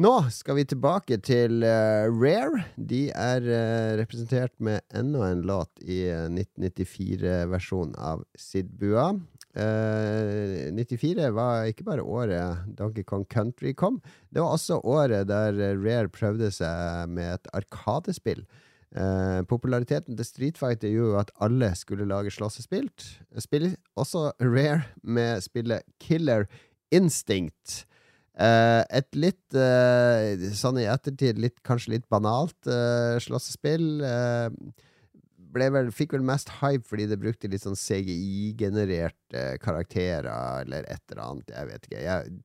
Nå 0.00 0.30
skal 0.32 0.56
vi 0.56 0.64
tilbake 0.64 1.20
til 1.22 1.62
uh, 1.62 2.08
Rare. 2.10 2.64
De 2.76 3.10
er 3.12 3.42
uh, 3.42 3.96
representert 4.00 4.54
med 4.58 4.80
enda 4.92 5.28
en 5.30 5.44
låt 5.46 5.70
i 5.84 6.08
1994-versjonen 6.08 7.94
av 7.98 8.24
Sid 8.34 8.72
Uh, 9.52 10.72
94 10.72 11.26
var 11.36 11.66
ikke 11.68 11.84
bare 11.84 12.00
året 12.00 12.62
Donkey 12.78 13.04
Kong 13.04 13.26
Country 13.28 13.74
kom, 13.76 13.98
det 14.32 14.40
var 14.40 14.54
også 14.56 14.78
året 14.80 15.28
der 15.28 15.58
Rare 15.76 16.08
prøvde 16.08 16.48
seg 16.54 17.10
med 17.12 17.34
et 17.34 17.50
arkadespill. 17.52 18.46
Eh, 18.92 19.38
populariteten 19.48 20.18
til 20.18 20.26
Street 20.28 20.58
Fighter 20.60 20.90
gjorde 20.92 21.22
at 21.22 21.30
alle 21.40 21.70
skulle 21.80 22.04
lage 22.04 22.32
slåssespill. 22.34 22.90
Spill 23.40 23.70
også 23.96 24.32
Rare 24.40 24.82
med 25.02 25.40
spillet 25.40 25.80
Killer 26.00 26.44
Instinct. 26.92 27.86
Uh, 28.32 28.80
et 28.88 29.08
litt, 29.16 29.56
sånn 30.56 30.78
i 30.80 30.86
ettertid, 30.88 31.40
litt, 31.40 31.58
kanskje 31.64 31.94
litt 31.94 32.06
banalt 32.12 32.68
slåssespill. 33.20 34.00
Uh, 34.00 34.48
vel, 35.52 35.90
fikk 35.94 36.14
vel 36.16 36.24
mest 36.26 36.50
hype 36.60 36.86
fordi 36.88 37.08
det 37.10 37.20
brukte 37.20 37.50
litt 37.50 37.64
sånn 37.64 37.78
CGI-genererte 37.78 39.58
karakterer, 39.62 40.62
eller 40.62 40.88
et 40.88 41.02
eller 41.10 41.22
annet. 41.26 41.52
Jeg 41.52 41.68
vet 41.68 41.86
ikke. 41.88 42.00
Jeg, 42.02 42.40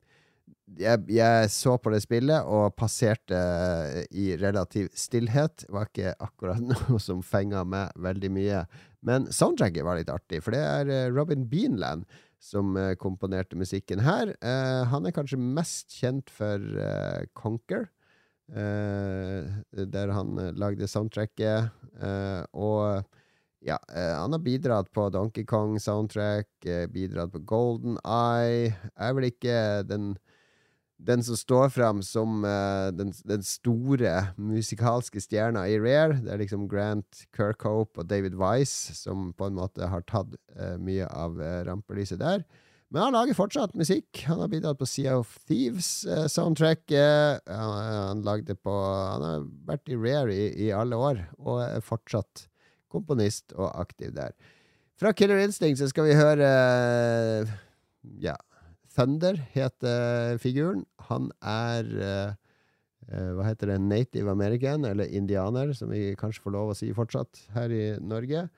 jeg, 0.78 1.04
jeg, 1.16 1.50
så 1.54 1.76
på 1.80 1.92
det 1.94 2.02
spillet 2.04 2.44
og 2.44 2.76
passerte 2.76 3.40
i 4.10 4.30
relativ 4.40 4.90
stillhet. 4.96 5.64
Det 5.64 5.74
var 5.74 5.88
ikke 5.88 6.14
akkurat 6.28 6.62
noe 6.70 7.00
som 7.02 7.24
fenga 7.24 7.64
meg 7.64 7.92
veldig 7.96 8.32
mye. 8.34 8.62
Men 9.06 9.28
soundtracket 9.32 9.86
var 9.86 10.00
litt 10.00 10.12
artig, 10.12 10.42
for 10.44 10.56
det 10.56 10.64
er 10.64 10.90
eh, 10.92 11.12
Robin 11.14 11.46
Beanland 11.48 12.08
som 12.42 12.76
eh, 12.78 12.94
komponerte 12.98 13.58
musikken 13.58 14.02
her. 14.04 14.34
Han 14.92 15.06
er 15.06 15.14
kanskje 15.14 15.40
mest 15.40 15.94
kjent 15.98 16.30
for 16.30 16.62
uh, 16.78 17.24
Conquer. 17.38 17.88
Uh, 18.48 19.44
der 19.92 20.08
han 20.16 20.38
lagde 20.56 20.88
soundtracket. 20.88 21.68
Uh, 22.00 22.42
og 22.56 23.04
ja, 23.60 23.76
uh, 23.92 24.14
han 24.22 24.32
har 24.32 24.40
bidratt 24.40 24.88
på 24.94 25.08
Donkey 25.12 25.44
Kong 25.44 25.76
soundtrack, 25.82 26.48
uh, 26.64 26.86
bidratt 26.88 27.34
på 27.34 27.42
Golden 27.44 27.98
Eye. 28.04 28.72
Er 28.96 29.12
vel 29.18 29.28
ikke 29.28 29.82
den, 29.84 30.14
den 30.96 31.24
som 31.26 31.36
står 31.36 31.68
fram 31.74 32.00
som 32.02 32.40
den, 32.96 33.12
den, 33.28 33.44
store 33.44 34.14
musikalske 34.40 35.20
stjerna 35.20 35.66
i 35.68 35.76
Rare. 35.82 36.16
Det 36.22 36.32
er 36.32 36.40
liksom 36.40 36.64
Grant 36.72 37.26
Kirkhope 37.36 38.00
og 38.00 38.08
David 38.08 38.38
Wise 38.40 38.96
som 38.96 39.34
på 39.36 39.50
en 39.50 39.60
måte 39.60 39.92
har 39.92 40.08
tatt 40.08 40.32
mye 40.80 41.06
av 41.12 41.36
rampelyset 41.68 42.18
der. 42.24 42.42
Men 42.88 43.02
han 43.04 43.12
lager 43.12 43.36
fortsatt 43.36 43.74
musikk. 43.76 44.22
Han 44.30 44.40
har 44.40 44.48
bidratt 44.48 44.78
på 44.80 44.88
Sea 44.88 45.18
of 45.20 45.34
Thieves-soundtracket. 45.48 47.42
Uh, 47.44 47.52
han, 47.52 48.22
han, 48.24 48.46
han 48.64 49.26
har 49.26 49.44
vært 49.68 49.92
i 49.92 49.98
Rare 50.00 50.32
i, 50.32 50.46
i, 50.68 50.70
alle 50.72 50.96
år, 50.96 51.20
og 51.36 51.60
er 51.66 51.84
fortsatt 51.84 52.46
komponist 52.88 53.52
og 53.58 53.68
aktiv 53.76 54.14
der. 54.16 54.32
Fra 54.98 55.12
Killer 55.12 55.42
Instinct 55.42 55.82
så 55.82 55.90
skal 55.92 56.08
vi 56.08 56.16
høre 56.16 56.48
uh, 56.48 57.56
Ja, 58.24 58.38
Thunder 58.96 59.36
heter 59.52 60.40
figuren. 60.40 60.86
Han 61.10 61.28
er 61.44 61.92
uh, 61.92 62.32
hva 63.08 63.50
heter 63.50 63.74
det, 63.74 63.82
native 63.84 64.32
american, 64.32 64.88
eller 64.88 65.12
indianer, 65.12 65.74
som 65.76 65.92
vi 65.92 66.16
kanskje 66.16 66.44
får 66.44 66.56
lov 66.56 66.72
å 66.72 66.76
si 66.76 66.88
fortsatt 66.96 67.44
her 67.54 67.72
i 67.72 67.84
Norge. 68.00 68.48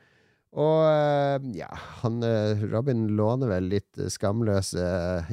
Og 0.58 0.80
eh, 0.82 1.44
ja, 1.60 1.68
han, 2.02 2.18
eh, 2.26 2.64
Robin 2.72 3.04
låner 3.14 3.52
vel 3.52 3.68
litt 3.70 4.00
skamløse 4.10 4.82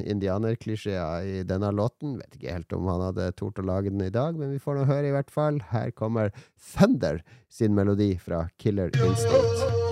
indianerklisjeer 0.06 1.26
i 1.26 1.42
denne 1.48 1.72
låten. 1.74 2.20
Vet 2.20 2.38
ikke 2.38 2.54
helt 2.54 2.76
om 2.76 2.86
han 2.92 3.08
hadde 3.08 3.32
tort 3.40 3.58
å 3.58 3.66
lage 3.66 3.90
den 3.90 4.06
i 4.06 4.14
dag, 4.14 4.38
men 4.38 4.54
vi 4.54 4.62
får 4.62 4.78
nå 4.78 4.86
høre, 4.90 5.10
i 5.10 5.16
hvert 5.16 5.34
fall. 5.34 5.58
Her 5.72 5.90
kommer 5.90 6.30
Thunder 6.70 7.24
sin 7.50 7.74
melodi 7.74 8.12
fra 8.22 8.46
Killer 8.62 8.94
Instinct. 8.94 9.87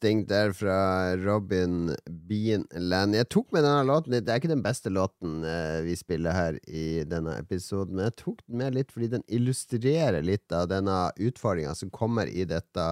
Instinct 0.00 0.30
der 0.30 0.52
fra 0.56 1.14
Robin 1.20 1.94
Beanland. 2.08 3.14
Jeg 3.14 3.28
tok 3.28 3.52
med 3.52 3.64
denne 3.66 3.84
låten. 3.84 4.14
Det 4.16 4.32
er 4.32 4.40
ikke 4.40 4.48
den 4.48 4.62
beste 4.64 4.88
låten 4.88 5.44
eh, 5.44 5.82
vi 5.84 5.94
spiller 5.96 6.32
her 6.32 6.56
i 6.66 7.04
denne 7.04 7.36
episoden, 7.36 7.96
men 7.96 8.08
jeg 8.08 8.16
tok 8.16 8.38
den 8.46 8.56
med 8.62 8.78
litt 8.78 8.92
fordi 8.92 9.10
den 9.12 9.24
illustrerer 9.28 10.22
litt 10.24 10.50
av 10.52 10.70
denne 10.70 11.10
utfordringa 11.20 11.74
som 11.76 11.90
kommer 11.92 12.26
i 12.32 12.46
dette 12.48 12.86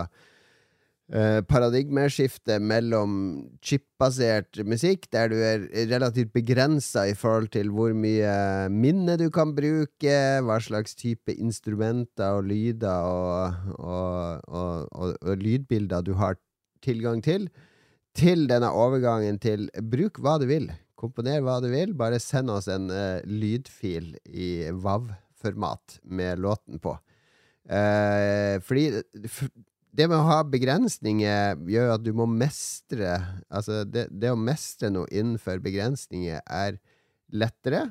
paradigmeskiftet 1.09 1.47
paradigmeskifte 1.49 2.59
mellom 2.61 3.13
chipbasert 3.65 4.59
musikk, 4.69 5.07
der 5.09 5.31
du 5.33 5.39
er 5.41 5.63
relativt 5.89 6.35
begrensa 6.35 7.07
i 7.09 7.15
forhold 7.17 7.49
til 7.55 7.71
hvor 7.73 7.95
mye 7.97 8.69
minne 8.69 9.15
du 9.17 9.31
kan 9.33 9.55
bruke, 9.57 10.19
hva 10.45 10.59
slags 10.61 10.93
type 11.01 11.33
instrumenter 11.33 12.37
og 12.37 12.51
lyder 12.51 13.09
og, 13.09 13.57
og, 13.79 14.45
og, 14.53 15.17
og 15.17 15.41
lydbilder 15.41 16.05
du 16.05 16.13
har 16.21 16.37
tilgang 16.85 17.23
til, 17.25 17.49
til 18.17 18.47
denne 18.51 18.71
overgangen 18.75 19.39
til 19.43 19.69
bruk 19.93 20.21
hva 20.23 20.39
du 20.41 20.49
vil. 20.51 20.71
Komponer 20.99 21.43
hva 21.47 21.59
du 21.63 21.69
vil, 21.71 21.95
bare 21.99 22.19
send 22.23 22.51
oss 22.51 22.67
en 22.73 22.91
uh, 22.91 23.23
lydfil 23.27 24.17
i 24.27 24.69
WAV-format 24.75 26.01
med 26.11 26.43
låten 26.43 26.83
på. 26.83 26.97
Uh, 27.69 28.59
fordi 28.65 28.89
det 29.99 30.07
med 30.09 30.19
å 30.19 30.29
ha 30.29 30.43
begrensninger 30.47 31.59
gjør 31.69 31.95
at 31.97 32.05
du 32.05 32.13
må 32.17 32.25
mestre 32.31 33.17
Altså, 33.51 33.83
det, 33.85 34.07
det 34.15 34.31
å 34.33 34.39
mestre 34.39 34.93
noe 34.95 35.09
innenfor 35.11 35.61
begrensninger 35.65 36.41
er 36.45 36.79
lettere 37.29 37.83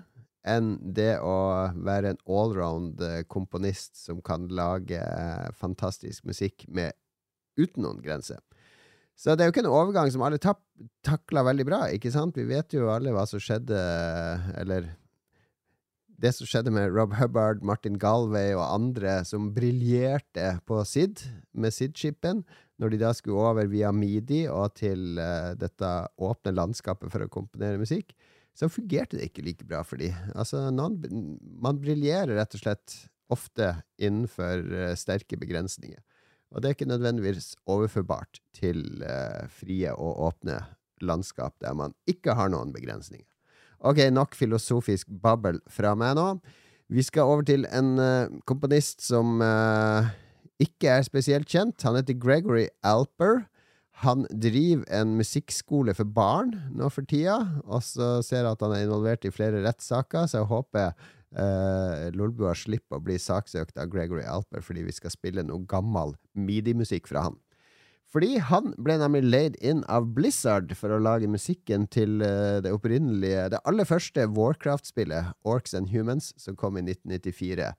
enn 0.48 0.76
det 0.96 1.18
å 1.20 1.38
være 1.76 2.14
en 2.14 2.22
allround 2.32 3.02
eh, 3.04 3.24
komponist 3.28 3.98
som 4.00 4.22
kan 4.24 4.48
lage 4.48 5.02
fantastisk 5.60 6.28
musikk 6.30 6.64
med, 6.72 6.96
uten 7.60 7.84
noen 7.84 8.00
grenser. 8.04 8.40
Så 9.18 9.34
det 9.34 9.43
er 9.43 9.49
jo 9.49 9.55
ikke 9.55 9.63
en 9.65 9.74
overgang 9.74 10.11
som 10.13 10.22
alle 10.22 10.38
takla 10.38 11.41
veldig 11.47 11.65
bra, 11.65 11.82
ikke 11.89 12.13
sant? 12.13 12.38
Vi 12.38 12.45
vet 12.45 12.76
jo 12.76 12.91
alle 12.93 13.13
hva 13.15 13.24
som 13.26 13.41
skjedde, 13.41 13.80
eller 14.61 14.91
det 16.22 16.32
som 16.34 16.49
skjedde 16.49 16.74
med 16.74 16.93
Rob 16.93 17.15
Hubbard, 17.18 17.63
Martin 17.65 17.97
Galway 18.01 18.55
og 18.57 18.65
andre 18.65 19.20
som 19.26 19.51
briljerte 19.53 20.55
på 20.70 20.82
SID, 20.86 21.22
med 21.53 21.74
SID-chipen, 21.74 22.43
når 22.78 22.93
de 22.93 23.01
da 23.01 23.11
skulle 23.18 23.41
over 23.41 23.70
via 23.70 23.91
Midi 23.93 24.43
og 24.49 24.76
til 24.78 25.18
uh, 25.18 25.53
dette 25.57 25.91
åpne 26.22 26.53
landskapet 26.53 27.13
for 27.13 27.26
å 27.26 27.32
komponere 27.34 27.82
musikk, 27.82 28.13
så 28.57 28.70
fungerte 28.70 29.18
det 29.18 29.30
ikke 29.30 29.45
like 29.45 29.65
bra 29.70 29.84
for 29.86 30.01
de. 30.01 30.09
Altså, 30.34 30.63
noen, 30.74 31.38
man 31.61 31.82
briljerer 31.82 32.38
rett 32.38 32.57
og 32.57 32.63
slett 32.63 32.97
ofte 33.34 33.76
innenfor 34.01 34.61
uh, 34.74 34.93
sterke 34.97 35.38
begrensninger. 35.41 36.01
Og 36.52 36.62
det 36.62 36.70
er 36.70 36.78
ikke 36.78 36.89
nødvendigvis 36.89 37.56
overførbart 37.68 38.39
til 38.56 39.04
eh, 39.04 39.48
frie 39.52 39.91
og 39.93 40.22
åpne 40.30 40.62
landskap 41.04 41.58
der 41.62 41.76
man 41.78 41.93
ikke 42.10 42.38
har 42.38 42.50
noen 42.54 42.72
begrensninger. 42.74 43.28
Ok, 43.86 44.00
nok 44.10 44.34
filosofisk 44.36 45.10
babbel 45.22 45.60
fra 45.70 45.93
meg 45.98 46.16
nå. 46.18 46.30
Vi 46.89 47.04
skal 47.04 47.28
over 47.30 47.43
til 47.45 47.68
en 47.70 47.98
eh, 48.00 48.32
komponist 48.50 49.04
som 49.06 49.41
eh, 49.43 50.08
ikke 50.64 50.95
er 50.95 51.06
spesielt 51.06 51.50
kjent. 51.52 51.84
Han 51.86 52.00
heter 52.00 52.18
Gregory 52.18 52.68
Alper. 52.82 53.43
Han 54.06 54.26
driver 54.30 54.86
en 54.93 55.16
musikkskole 55.18 55.93
for 55.98 56.10
barn 56.10 56.54
nå 56.78 56.89
for 56.93 57.06
tida, 57.10 57.38
og 57.66 57.82
så 57.86 58.20
ser 58.26 58.43
jeg 58.43 58.52
at 58.54 58.62
han 58.62 58.76
er 58.76 58.86
involvert 58.86 59.26
i 59.26 59.34
flere 59.34 59.64
rettssaker, 59.66 60.28
så 60.30 60.43
jeg 60.43 60.50
håper 60.52 60.91
uh, 61.36 62.07
Lolbua 62.15 62.53
slipper 62.55 62.99
å 62.99 63.03
bli 63.03 63.17
saksøkt 63.19 63.78
av 63.82 63.91
Gregory 63.91 64.23
Alper 64.28 64.63
fordi 64.63 64.86
vi 64.88 64.95
skal 64.95 65.13
spille 65.13 65.43
noe 65.47 65.65
gammel 65.67 66.15
midi-musikk 66.38 67.09
fra 67.11 67.28
han. 67.28 67.38
Fordi 68.07 68.38
han 68.39 68.71
ble 68.80 68.95
nemlig 69.01 69.25
leid 69.25 69.57
inn 69.59 69.82
av 69.91 70.07
Blizzard 70.15 70.71
for 70.80 70.95
å 70.95 71.01
lage 71.03 71.28
musikken 71.28 71.89
til 71.91 72.21
uh, 72.23 72.63
det 72.63 72.71
opprinnelige 72.71 73.49
Det 73.51 73.63
aller 73.67 73.88
første 73.88 74.30
Warcraft-spillet, 74.32 75.34
Orcs 75.43 75.75
and 75.75 75.91
Humans, 75.91 76.32
som 76.39 76.55
kom 76.55 76.80
i 76.80 76.86
1994. 76.88 77.73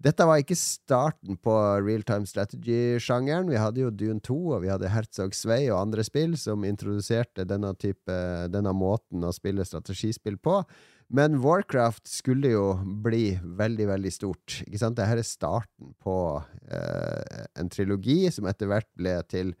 Dette 0.00 0.24
var 0.24 0.40
ikke 0.40 0.56
starten 0.56 1.36
på 1.44 1.52
real-time 1.82 2.24
strategy-sjangeren. 2.28 3.50
Vi 3.52 3.58
hadde 3.60 3.82
jo 3.82 3.90
Dune 3.92 4.22
2, 4.24 4.36
og 4.54 4.62
vi 4.62 4.70
hadde 4.72 4.88
Herzog 4.88 5.34
Svei 5.36 5.66
og 5.68 5.80
andre 5.82 6.04
spill 6.06 6.38
som 6.40 6.64
introduserte 6.64 7.44
denne, 7.44 7.74
type, 7.76 8.16
denne 8.48 8.72
måten 8.72 9.26
å 9.26 9.34
spille 9.36 9.66
strategispill 9.66 10.38
på. 10.40 10.62
Men 11.10 11.40
Warcraft 11.42 12.06
skulle 12.06 12.52
jo 12.52 12.64
bli 13.02 13.34
veldig, 13.42 13.88
veldig 13.90 14.12
stort. 14.14 14.60
Ikke 14.62 14.78
sant? 14.78 14.98
Dette 14.98 15.18
er 15.18 15.26
starten 15.26 15.92
på 15.98 16.16
uh, 16.38 17.44
en 17.58 17.70
trilogi 17.72 18.22
som 18.30 18.46
etter 18.46 18.70
hvert 18.70 18.88
ble 18.98 19.16
til 19.30 19.54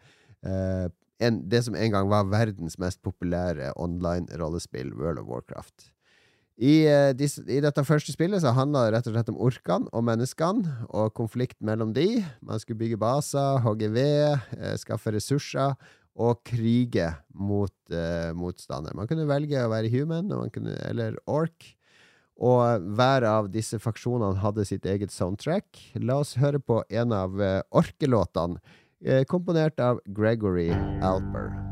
uh, 0.46 0.86
en, 1.20 1.40
det 1.50 1.64
som 1.66 1.74
en 1.74 1.96
gang 1.96 2.10
var 2.10 2.30
verdens 2.30 2.78
mest 2.80 3.02
populære 3.02 3.74
online-rollespill, 3.82 4.94
World 4.94 5.24
of 5.24 5.26
Warcraft. 5.26 5.90
I, 6.60 6.86
uh, 6.86 7.10
dis, 7.18 7.40
I, 7.42 7.58
dette 7.64 7.82
første 7.88 8.14
spillet 8.14 8.44
så 8.44 8.54
handla 8.54 8.86
det 8.86 8.94
rett 8.94 9.10
og 9.10 9.18
slett 9.18 9.34
om 9.34 9.42
orkene 9.42 9.90
og 9.90 10.06
menneskene, 10.06 10.86
og 10.94 11.16
konflikt 11.18 11.58
mellom 11.58 11.96
de. 11.98 12.22
Man 12.46 12.62
skulle 12.62 12.78
bygge 12.84 13.00
baser, 13.00 13.58
hogge 13.66 13.90
ved, 13.90 14.38
skaffe 14.78 15.16
ressurser 15.18 15.74
og 16.20 16.42
krige 16.46 17.08
mot 17.32 17.74
uh, 17.92 18.30
motstander. 18.36 18.94
Man 18.96 19.08
kunne 19.08 19.28
velge 19.28 19.62
å 19.64 19.72
være 19.72 19.92
human 19.92 20.28
kunne, 20.52 20.76
eller 20.88 21.16
ork. 21.30 21.72
Og 22.40 22.86
hver 22.96 23.26
av 23.28 23.50
disse 23.52 23.80
faksjonene 23.80 24.40
hadde 24.40 24.64
sitt 24.68 24.86
eget 24.88 25.12
soundtrack. 25.12 25.66
La 26.00 26.20
oss 26.22 26.36
høre 26.40 26.60
på 26.60 26.82
en 26.88 27.16
av 27.16 27.40
uh, 27.40 27.58
orkelåtene, 27.72 28.60
uh, 29.08 29.24
komponert 29.28 29.80
av 29.80 30.00
Gregory 30.08 30.70
Alper. 31.04 31.69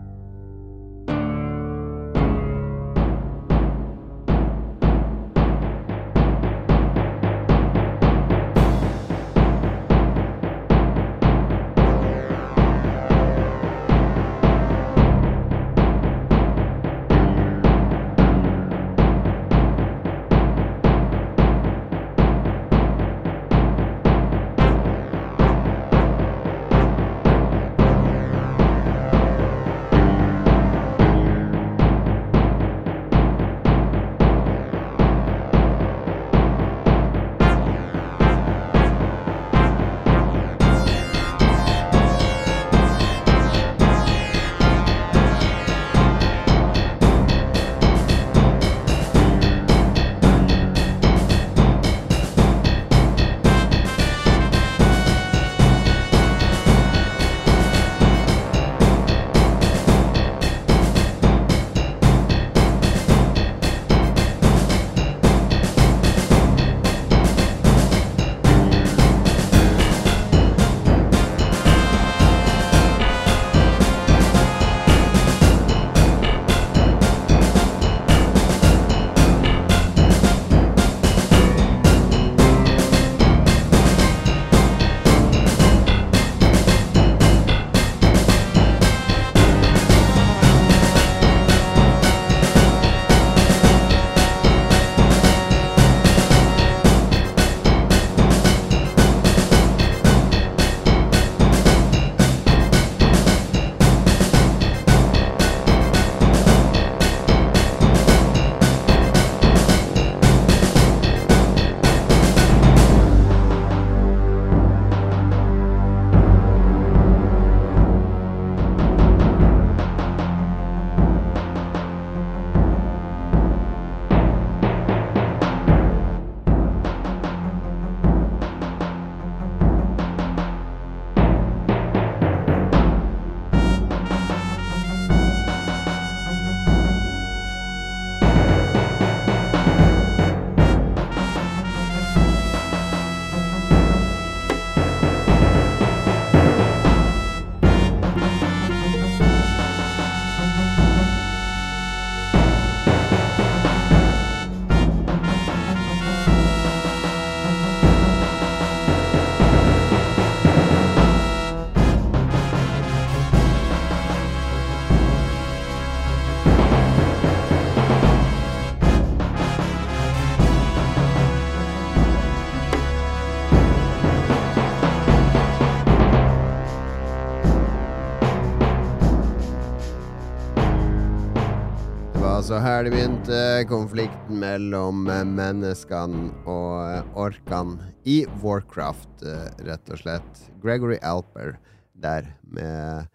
Så 182.48 182.56
her 182.64 182.86
det 182.86 182.94
begynte 182.94 183.38
konflikten 183.68 184.38
mellom 184.40 185.02
menneskene 185.04 186.30
og 186.48 187.10
orkene 187.20 187.90
i 188.08 188.22
Warcraft, 188.40 189.20
rett 189.66 189.90
og 189.92 190.00
slett. 190.00 190.40
Gregory 190.62 190.96
Alper 191.04 191.58
der 191.92 192.30
med 192.48 193.10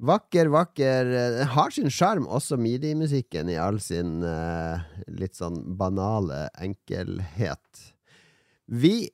Vakker, 0.00 0.48
vakker 0.48 1.12
Har 1.52 1.76
sin 1.76 1.92
sjarm, 1.92 2.24
også 2.24 2.56
midi-musikken, 2.56 3.52
i 3.52 3.58
all 3.60 3.82
sin 3.84 4.24
litt 5.12 5.36
sånn 5.36 5.60
banale 5.76 6.46
enkelhet. 6.56 7.84
Vi 8.64 9.10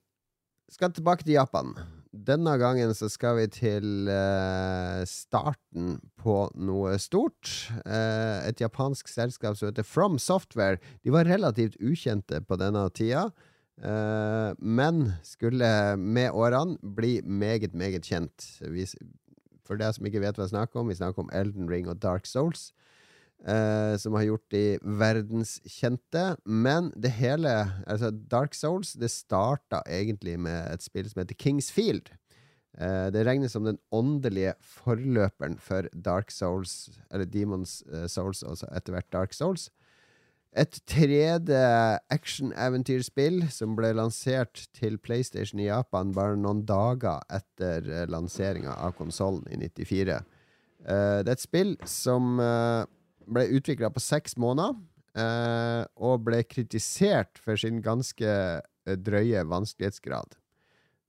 skal 0.71 0.95
tilbake 0.95 1.27
til 1.27 1.41
Japan. 1.41 1.75
Denne 2.17 2.55
gangen 2.57 2.95
så 2.97 3.09
skal 3.13 3.37
vi 3.41 3.47
til 3.53 4.09
uh, 4.09 5.03
starten 5.09 5.99
på 6.21 6.37
noe 6.57 6.95
stort. 7.03 7.51
Uh, 7.85 8.41
et 8.47 8.63
japansk 8.63 9.11
selskap 9.11 9.59
som 9.59 9.69
heter 9.69 9.85
From 9.87 10.17
Software. 10.23 10.81
De 11.05 11.13
var 11.13 11.29
relativt 11.29 11.77
ukjente 11.83 12.41
på 12.47 12.59
denne 12.61 12.87
tida, 12.97 13.27
uh, 13.85 14.57
men 14.57 15.13
skulle 15.27 15.69
med 16.01 16.33
årene 16.33 16.79
bli 16.97 17.19
meget, 17.23 17.75
meget 17.77 18.09
kjent. 18.09 18.49
Vi, 18.65 18.87
for 19.67 19.77
deg 19.81 19.97
som 19.97 20.09
ikke 20.09 20.25
vet 20.25 20.39
hva 20.39 20.47
jeg 20.47 20.55
snakker 20.55 20.81
om, 20.81 20.89
vi 20.89 20.99
snakker 20.99 21.27
om 21.27 21.33
Elden 21.37 21.69
Ring 21.71 21.91
og 21.91 22.01
Dark 22.01 22.29
Souls. 22.31 22.71
Uh, 23.45 23.95
som 24.01 24.15
har 24.17 24.25
gjort 24.25 24.47
de 24.51 24.79
verdenskjente. 24.83 26.23
Men 26.45 26.89
det 26.97 27.13
hele 27.21 27.53
Altså, 27.87 28.11
Dark 28.11 28.57
Souls 28.57 28.95
det 28.99 29.13
starta 29.13 29.83
egentlig 29.87 30.39
med 30.41 30.73
et 30.73 30.83
spill 30.83 31.07
som 31.11 31.21
heter 31.21 31.37
Kings 31.39 31.69
Field. 31.71 32.09
Uh, 32.81 33.13
det 33.13 33.27
regnes 33.29 33.53
som 33.53 33.69
den 33.69 33.79
åndelige 33.93 34.57
forløperen 34.65 35.61
for 35.61 35.87
Dark 35.93 36.33
Souls, 36.33 36.89
eller 37.11 37.29
Demons 37.29 37.85
uh, 37.93 38.09
Souls, 38.09 38.43
altså 38.43 38.67
etter 38.75 38.97
hvert 38.97 39.13
Dark 39.13 39.37
Souls. 39.37 39.69
Et 40.57 40.81
tredje 40.89 41.63
action-eventyrspill 42.11 43.45
som 43.53 43.77
ble 43.77 43.93
lansert 43.93 44.65
til 44.75 44.97
PlayStation 44.99 45.61
i 45.61 45.69
Japan 45.69 46.17
bare 46.17 46.41
noen 46.41 46.65
dager 46.67 47.21
etter 47.29 48.09
lanseringa 48.09 48.73
av 48.81 48.97
konsollen 48.97 49.45
i 49.53 49.61
94. 49.61 50.23
det 50.87 51.29
er 51.29 51.35
et 51.35 51.43
spill 51.43 51.75
som 51.85 52.41
ble 53.27 53.47
utvikla 53.59 53.91
på 53.93 54.03
seks 54.03 54.37
måneder, 54.41 54.77
eh, 55.19 55.83
og 55.97 56.25
ble 56.27 56.43
kritisert 56.47 57.41
for 57.43 57.59
sin 57.61 57.83
ganske 57.85 58.27
eh, 58.27 58.97
drøye 58.97 59.45
vanskelighetsgrad. 59.49 60.39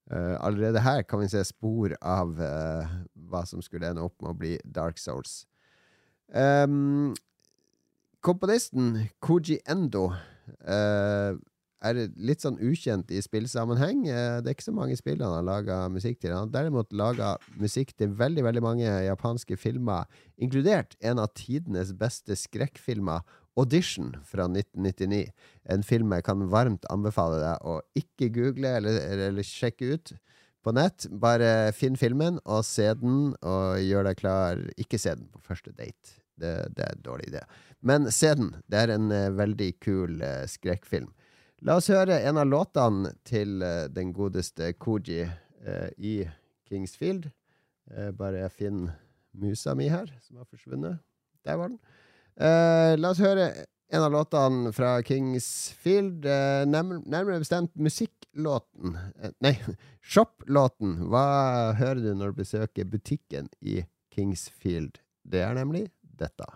Uh, 0.08 0.38
allerede 0.40 0.80
her 0.80 1.02
kan 1.04 1.20
vi 1.20 1.26
se 1.28 1.42
spor 1.44 1.92
av 2.00 2.30
hva 2.32 3.42
som 3.44 3.60
skulle 3.60 3.90
ende 3.90 4.06
opp 4.06 4.16
med 4.24 4.30
å 4.32 4.38
bli 4.40 4.54
Dark 4.64 5.02
Souls. 5.04 5.42
Um, 6.32 7.12
komponisten 8.24 9.10
Koji 9.20 9.60
Endo 9.68 10.06
er 11.86 12.00
litt 12.18 12.42
sånn 12.42 12.58
ukjent 12.64 13.12
i 13.14 13.22
spillsammenheng. 13.22 14.06
det 14.08 14.50
er 14.50 14.56
ikke 14.56 14.66
så 14.66 14.76
mange 14.76 14.98
spill 14.98 15.22
han 15.22 15.36
har 15.36 15.46
laga 15.46 15.80
musikk 15.94 16.22
til. 16.22 16.34
Han 16.34 16.48
har 16.48 16.54
derimot 16.56 16.94
laga 16.94 17.36
musikk 17.62 17.94
til 17.98 18.16
veldig 18.18 18.46
veldig 18.48 18.64
mange 18.66 18.94
japanske 19.06 19.58
filmer, 19.62 20.08
inkludert 20.38 20.98
en 21.02 21.22
av 21.22 21.34
tidenes 21.38 21.94
beste 21.98 22.38
skrekkfilmer, 22.38 23.22
Audition 23.58 24.12
fra 24.26 24.46
1999. 24.46 25.32
En 25.74 25.84
film 25.84 26.14
jeg 26.14 26.26
kan 26.28 26.46
varmt 26.52 26.86
anbefale 26.94 27.40
deg 27.42 27.66
å 27.66 27.80
ikke 27.98 28.30
google 28.36 28.76
eller, 28.78 29.00
eller 29.30 29.46
sjekke 29.46 29.96
ut 29.96 30.14
på 30.62 30.74
nett. 30.78 31.08
Bare 31.10 31.72
finn 31.76 31.98
filmen 32.00 32.38
og 32.46 32.66
se 32.68 32.88
den, 33.02 33.34
og 33.42 33.82
gjør 33.82 34.10
deg 34.10 34.22
klar. 34.22 34.62
Ikke 34.78 35.02
se 35.02 35.16
den 35.18 35.30
på 35.34 35.42
første 35.48 35.74
date. 35.74 36.20
Det, 36.38 36.54
det 36.78 36.86
er 36.86 36.94
en 36.94 37.06
dårlig 37.06 37.32
idé. 37.32 37.42
Men 37.82 38.12
se 38.14 38.34
den. 38.38 38.54
Det 38.70 38.84
er 38.84 38.94
en 38.94 39.10
uh, 39.10 39.34
veldig 39.34 39.72
kul 39.82 40.22
uh, 40.22 40.44
skrekkfilm. 40.50 41.10
La 41.66 41.80
oss 41.80 41.90
høre 41.90 42.20
en 42.22 42.38
av 42.38 42.46
låtene 42.46 43.16
til 43.26 43.64
uh, 43.66 43.88
den 43.90 44.12
godeste 44.14 44.76
Koji 44.78 45.24
eh, 45.24 45.88
i 45.98 46.20
Kingsfield. 46.70 47.26
Eh, 47.90 48.12
bare 48.14 48.44
jeg 48.44 48.54
finner 48.54 48.94
musa 49.38 49.74
mi 49.78 49.88
her, 49.90 50.12
som 50.22 50.38
har 50.38 50.46
forsvunnet. 50.46 51.00
Der 51.48 51.58
var 51.58 51.72
den. 51.72 51.80
la 53.00 53.10
oss 53.10 53.22
høre 53.24 53.48
en 53.90 54.04
av 54.04 54.12
låtene 54.12 54.74
fra 54.76 54.98
Kingsfield. 55.06 56.26
Nærmere, 56.68 57.02
nærmere 57.06 57.42
bestemt 57.42 57.72
musikklåten 57.80 58.98
Nei, 59.42 59.56
shop-låten. 60.14 60.98
Hva 61.10 61.74
hører 61.80 62.04
du 62.04 62.12
når 62.14 62.34
du 62.34 62.42
besøker 62.44 62.90
butikken 62.90 63.50
i 63.62 63.80
Kingsfield? 64.14 65.00
Det 65.24 65.46
er 65.46 65.56
nemlig 65.58 65.88
dette. 66.02 66.50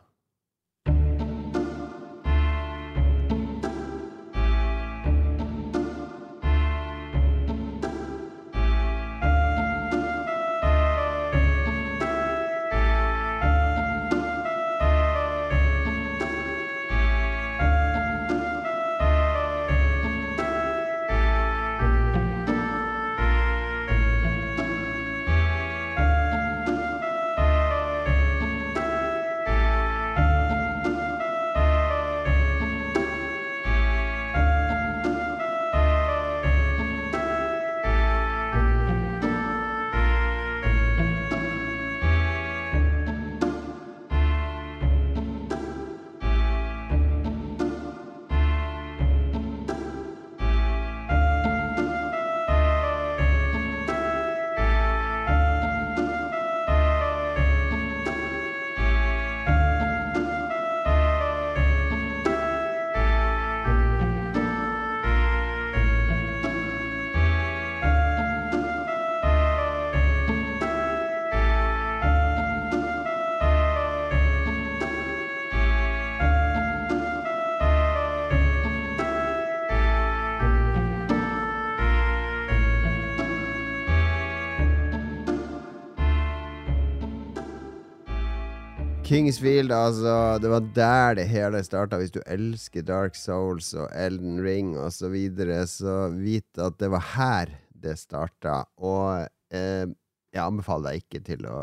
Kingsfield, 89.12 89.74
altså. 89.76 90.40
Det 90.40 90.48
var 90.48 90.68
der 90.76 91.16
det 91.20 91.26
hele 91.28 91.60
starta. 91.68 91.98
Hvis 92.00 92.14
du 92.16 92.22
elsker 92.32 92.86
Dark 92.88 93.18
Souls 93.20 93.74
og 93.76 93.90
Elden 93.92 94.40
Ring 94.40 94.78
osv., 94.80 95.02
så, 95.02 95.10
videre, 95.12 95.58
så 95.68 95.96
vit 96.16 96.62
at 96.64 96.78
det 96.80 96.88
var 96.94 97.04
her 97.18 97.52
det 97.76 97.98
starta. 98.00 98.62
Og 98.80 99.26
eh, 99.52 99.92
jeg 100.32 100.44
anbefaler 100.46 100.94
deg 100.94 101.04
ikke 101.04 101.24
til 101.28 101.44
å 101.52 101.58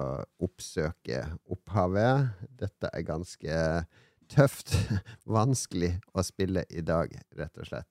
oppsøke 0.44 1.22
opphavet. 1.48 2.34
Dette 2.60 2.92
er 2.92 3.08
ganske 3.08 3.62
tøft. 4.28 4.74
Vanskelig 5.38 5.94
å 6.12 6.26
spille 6.28 6.66
i 6.68 6.84
dag, 6.84 7.16
rett 7.40 7.64
og 7.64 7.70
slett. 7.70 7.88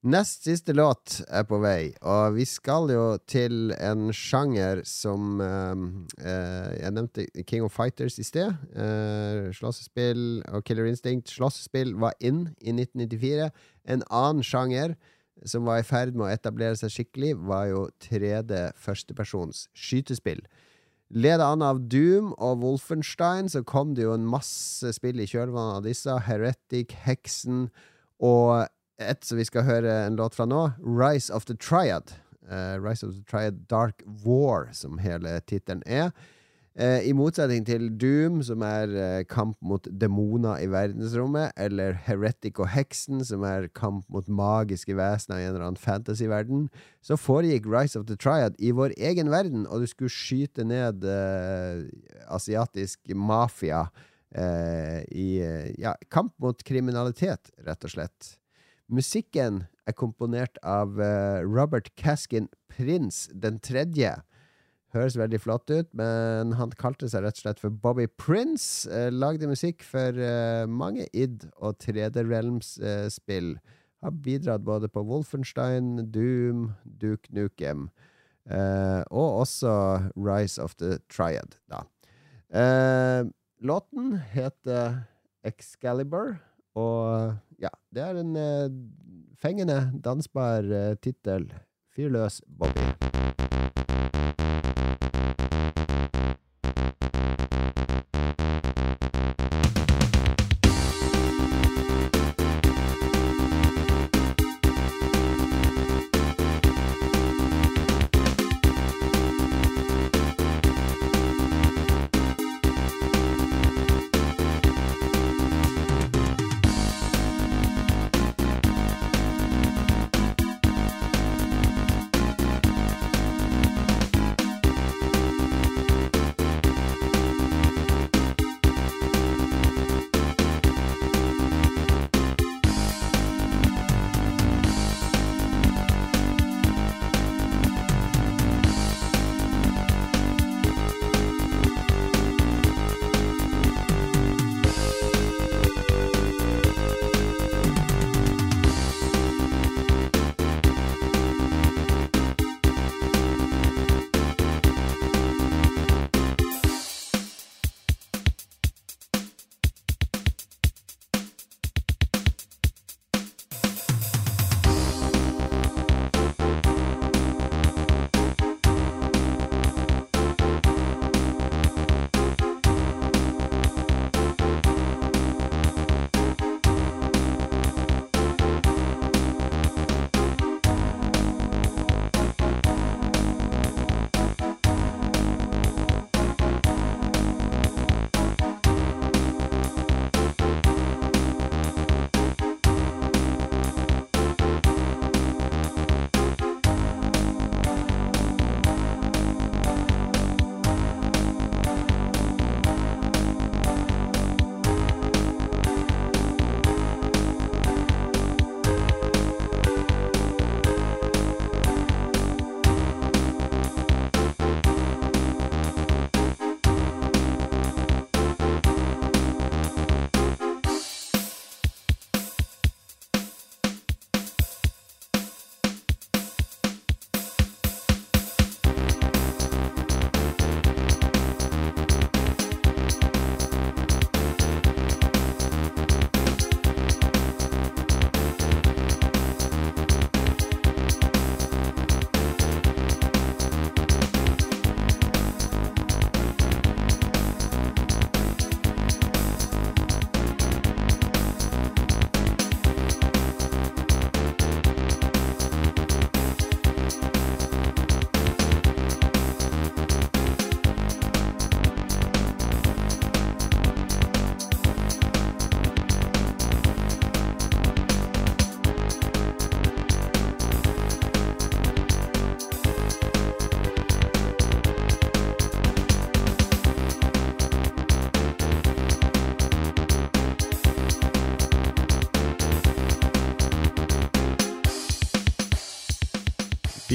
Nest 0.00 0.46
siste 0.46 0.72
låt 0.72 1.18
er 1.28 1.42
på 1.44 1.58
vei, 1.60 1.90
og 2.00 2.38
vi 2.38 2.46
skal 2.48 2.88
jo 2.88 3.02
til 3.28 3.74
en 3.76 4.06
sjanger 4.16 4.80
som 4.88 5.42
eh, 5.44 5.82
eh, 6.24 6.70
Jeg 6.78 6.94
nevnte 6.96 7.26
King 7.44 7.66
of 7.66 7.76
Fighters 7.76 8.16
i 8.16 8.24
sted. 8.24 8.54
Eh, 8.72 9.50
slåssespill 9.52 10.40
og 10.48 10.64
Killer 10.64 10.88
Instinct. 10.88 11.28
Slåssespill 11.28 11.92
var 12.00 12.16
inn 12.16 12.46
i 12.64 12.72
1994. 12.72 13.50
En 13.92 14.06
annen 14.08 14.40
sjanger 14.40 14.96
som 15.44 15.68
var 15.68 15.82
i 15.82 15.84
ferd 15.84 16.16
med 16.16 16.30
å 16.30 16.32
etablere 16.32 16.80
seg 16.80 16.96
skikkelig, 16.96 17.34
var 17.36 17.68
jo 17.68 17.84
3D 18.00 18.70
førstepersons 18.80 19.66
skytespill. 19.76 20.40
Leda 21.12 21.52
an 21.52 21.60
av 21.66 21.84
Doom 21.92 22.32
og 22.40 22.64
Wolfenstein, 22.64 23.52
så 23.52 23.60
kom 23.68 23.92
det 23.92 24.08
jo 24.08 24.16
en 24.16 24.24
masse 24.24 24.96
spill 24.96 25.20
i 25.20 25.28
kjølvannet 25.28 25.82
av 25.82 25.88
disse. 25.92 26.20
Heretic, 26.24 26.96
Heksen 27.04 27.66
og 28.16 28.64
et 29.00 29.24
som 29.24 29.40
vi 29.40 29.46
skal 29.48 29.64
høre 29.66 29.94
en 30.06 30.18
låt 30.20 30.36
fra 30.36 30.46
nå, 30.48 30.66
Rise 30.84 31.32
of 31.32 31.46
the 31.48 31.56
Triad. 31.56 32.12
Uh, 32.50 32.76
Rise 32.82 33.06
of 33.06 33.14
the 33.14 33.22
Triad 33.22 33.68
Dark 33.68 34.02
War, 34.24 34.68
som 34.72 34.98
hele 34.98 35.38
tittelen 35.46 35.82
er. 35.86 36.10
Uh, 36.78 36.98
I 37.06 37.12
motsetning 37.14 37.64
til 37.66 37.88
Doom, 37.98 38.40
som 38.46 38.62
er 38.66 38.90
uh, 38.94 39.20
kamp 39.28 39.58
mot 39.62 39.86
demoner 40.00 40.58
i 40.62 40.66
verdensrommet, 40.70 41.54
eller 41.60 41.98
Heretic 42.06 42.58
og 42.58 42.70
Heksen, 42.74 43.22
som 43.26 43.44
er 43.46 43.68
kamp 43.76 44.06
mot 44.10 44.26
magiske 44.26 44.96
vesener 44.98 45.38
i 45.38 45.46
en 45.46 45.54
eller 45.54 45.68
annen 45.68 45.78
fantasyverden, 45.78 46.66
så 47.02 47.18
foregikk 47.18 47.68
Rise 47.70 47.98
of 48.00 48.08
the 48.10 48.18
Triad 48.18 48.58
i 48.58 48.74
vår 48.74 48.96
egen 48.98 49.30
verden, 49.30 49.66
og 49.66 49.84
du 49.84 49.90
skulle 49.90 50.14
skyte 50.14 50.66
ned 50.66 51.06
asiatisk 52.30 53.14
mafia 53.14 53.86
i 55.10 55.30
ja, 55.82 55.96
kamp 56.10 56.36
mot 56.38 56.62
kriminalitet, 56.62 57.50
rett 57.66 57.86
og 57.86 57.98
slett. 57.98 58.36
Musikken 58.90 59.64
er 59.86 59.94
komponert 59.94 60.58
av 60.66 60.98
eh, 60.98 61.44
Robert 61.46 61.92
Caskin 61.94 62.48
Prince 62.72 63.30
den 63.30 63.60
tredje. 63.62 64.16
Høres 64.90 65.14
veldig 65.14 65.38
flott 65.38 65.70
ut, 65.70 65.86
men 65.94 66.56
han 66.58 66.72
kalte 66.74 67.06
seg 67.06 67.22
rett 67.22 67.38
og 67.38 67.44
slett 67.44 67.62
for 67.62 67.70
Bobby 67.70 68.08
Prince. 68.18 68.90
Eh, 68.90 69.12
lagde 69.14 69.46
musikk 69.46 69.84
for 69.86 70.18
eh, 70.18 70.66
mange 70.66 71.06
id- 71.14 71.46
og 71.62 71.78
3D 71.78 72.24
Realms-spill. 72.26 73.54
Har 74.02 74.16
bidratt 74.24 74.66
både 74.66 74.90
på 74.90 75.04
Wolfenstein, 75.06 76.08
Doom, 76.10 76.72
Duke 76.84 77.30
Nukem 77.36 77.90
og 78.50 79.42
også 79.44 79.70
Rise 80.16 80.58
of 80.64 80.72
the 80.80 80.96
Triad, 81.12 81.52
da. 81.70 81.84
Låten 83.60 84.14
heter 84.32 84.96
Excalibur, 85.46 86.40
og 86.74 87.36
ja, 87.60 87.70
det 87.92 88.04
er 88.04 88.20
en 88.20 88.36
eh, 88.40 88.68
fengende, 89.40 89.82
dansbar 90.04 90.64
eh, 90.64 90.96
tittel. 91.02 91.50
Fyr 91.94 92.12
løs, 92.12 92.40
Bobby. 92.46 93.49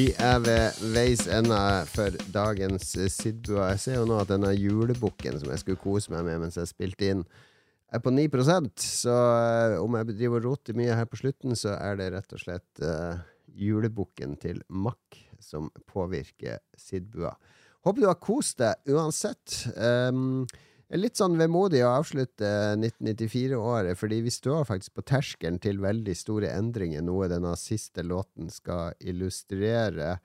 Vi 0.05 0.11
er 0.21 0.35
ved 0.43 0.75
veis 0.93 1.23
ende 1.33 1.57
for 1.89 2.13
dagens 2.29 2.91
Sidbua. 3.09 3.71
Jeg 3.71 3.79
ser 3.81 3.95
jo 3.95 4.03
nå 4.05 4.19
at 4.21 4.29
denne 4.29 4.51
julebukken 4.53 5.39
som 5.41 5.49
jeg 5.49 5.63
skulle 5.63 5.81
kose 5.81 6.11
meg 6.13 6.27
med 6.27 6.43
mens 6.43 6.59
jeg 6.59 6.69
spilte 6.69 7.07
inn, 7.09 7.23
er 7.89 8.03
på 8.05 8.13
9% 8.13 8.83
Så 8.85 9.15
eh, 9.15 9.79
om 9.81 9.97
jeg 9.97 10.11
driver 10.11 10.43
og 10.43 10.45
roter 10.51 10.77
mye 10.77 10.93
her 10.93 11.09
på 11.09 11.17
slutten, 11.23 11.57
så 11.57 11.73
er 11.79 11.97
det 11.97 12.11
rett 12.13 12.37
og 12.37 12.43
slett 12.43 12.83
uh, 12.85 13.17
julebukken 13.49 14.37
til 14.43 14.61
Mack 14.69 15.17
som 15.41 15.71
påvirker 15.89 16.61
Sidbua. 16.77 17.33
Håper 17.87 18.05
du 18.05 18.09
har 18.11 18.21
kost 18.21 18.61
deg 18.61 18.93
uansett. 18.93 19.57
Um, 19.73 20.45
litt 20.99 21.19
sånn 21.19 21.37
vemodig 21.39 21.81
å 21.85 21.93
avslutte 21.99 22.49
1994-året, 22.77 23.97
fordi 23.99 24.21
vi 24.25 24.33
står 24.33 24.65
faktisk 24.69 24.95
på 24.97 25.05
terskelen 25.09 25.59
til 25.63 25.81
veldig 25.83 26.15
store 26.17 26.51
endringer, 26.55 27.03
noe 27.05 27.29
denne 27.31 27.55
siste 27.59 28.05
låten 28.05 28.51
skal 28.53 28.95
illustrere. 28.99 30.17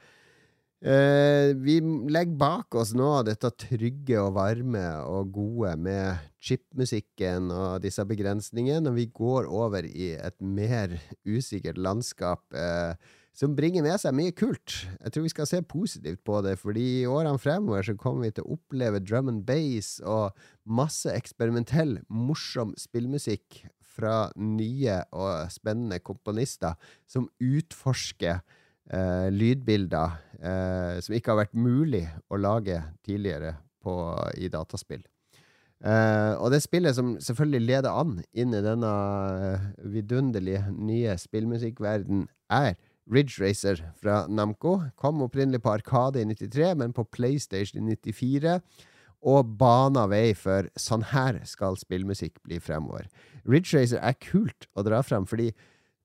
Eh, 0.81 1.53
vi 1.61 1.75
legger 2.09 2.39
bak 2.41 2.75
oss 2.81 2.95
nå 2.97 3.09
dette 3.29 3.51
trygge 3.66 4.16
og 4.23 4.33
varme 4.39 4.85
og 5.05 5.35
gode 5.35 5.75
med 5.77 6.23
chipmusikken 6.41 7.51
og 7.53 7.83
disse 7.85 8.05
begrensningene, 8.09 8.89
og 8.89 8.97
vi 8.97 9.11
går 9.12 9.51
over 9.53 9.85
i 9.85 10.14
et 10.16 10.39
mer 10.41 10.97
usikkert 11.29 11.77
landskap. 11.77 12.47
Eh, 12.57 12.95
som 13.37 13.55
bringer 13.57 13.85
med 13.85 13.97
seg 14.03 14.14
mye 14.16 14.35
kult. 14.37 14.74
Jeg 14.99 15.12
tror 15.14 15.24
vi 15.24 15.33
skal 15.33 15.49
se 15.49 15.61
positivt 15.66 16.22
på 16.26 16.41
det, 16.45 16.57
fordi 16.61 16.87
i 17.01 17.09
årene 17.09 17.41
fremover 17.41 17.87
så 17.87 17.97
kommer 17.99 18.26
vi 18.26 18.35
til 18.37 18.47
å 18.47 18.57
oppleve 18.57 19.03
drum 19.05 19.31
and 19.33 19.45
bass 19.49 19.99
og 20.05 20.37
masse 20.66 21.12
eksperimentell, 21.14 21.99
morsom 22.09 22.74
spillmusikk 22.78 23.62
fra 23.91 24.31
nye 24.39 25.01
og 25.16 25.51
spennende 25.53 26.01
komponister 26.03 26.76
som 27.11 27.28
utforsker 27.43 28.39
eh, 28.39 29.28
lydbilder 29.35 30.18
eh, 30.41 31.01
som 31.03 31.16
ikke 31.16 31.35
har 31.35 31.43
vært 31.45 31.59
mulig 31.59 32.05
å 32.31 32.41
lage 32.41 32.83
tidligere 33.07 33.57
på, 33.81 33.95
i 34.37 34.51
dataspill. 34.53 35.03
Uh, 35.81 36.37
og 36.37 36.51
det 36.53 36.59
spillet 36.61 36.93
som 36.93 37.14
selvfølgelig 37.24 37.61
leder 37.64 37.95
an 37.97 38.18
inn 38.37 38.53
i 38.53 38.61
denne 38.61 38.89
uh, 39.41 39.62
vidunderlige 39.89 40.66
nye 40.76 41.14
spillmusikkverden, 41.16 42.26
er 42.53 42.74
Ridge 43.11 43.41
Racer 43.43 43.83
fra 44.01 44.27
Namco. 44.31 44.77
Kom 44.97 45.23
opprinnelig 45.25 45.63
på 45.65 45.73
Arkade 45.75 46.23
i 46.23 46.29
93, 46.29 46.75
men 46.79 46.95
på 46.95 47.05
PlayStation 47.05 47.83
i 47.83 47.97
94. 47.97 48.61
Og 49.31 49.51
bana 49.61 50.07
vei 50.09 50.31
for 50.39 50.71
sånn 50.81 51.05
her 51.11 51.43
skal 51.49 51.77
spillmusikk 51.81 52.39
bli 52.47 52.61
fremover. 52.63 53.11
Ridge 53.45 53.77
Racer 53.77 54.01
er 54.01 54.17
kult 54.23 54.69
å 54.73 54.87
dra 54.87 55.03
frem, 55.05 55.27
fordi 55.29 55.51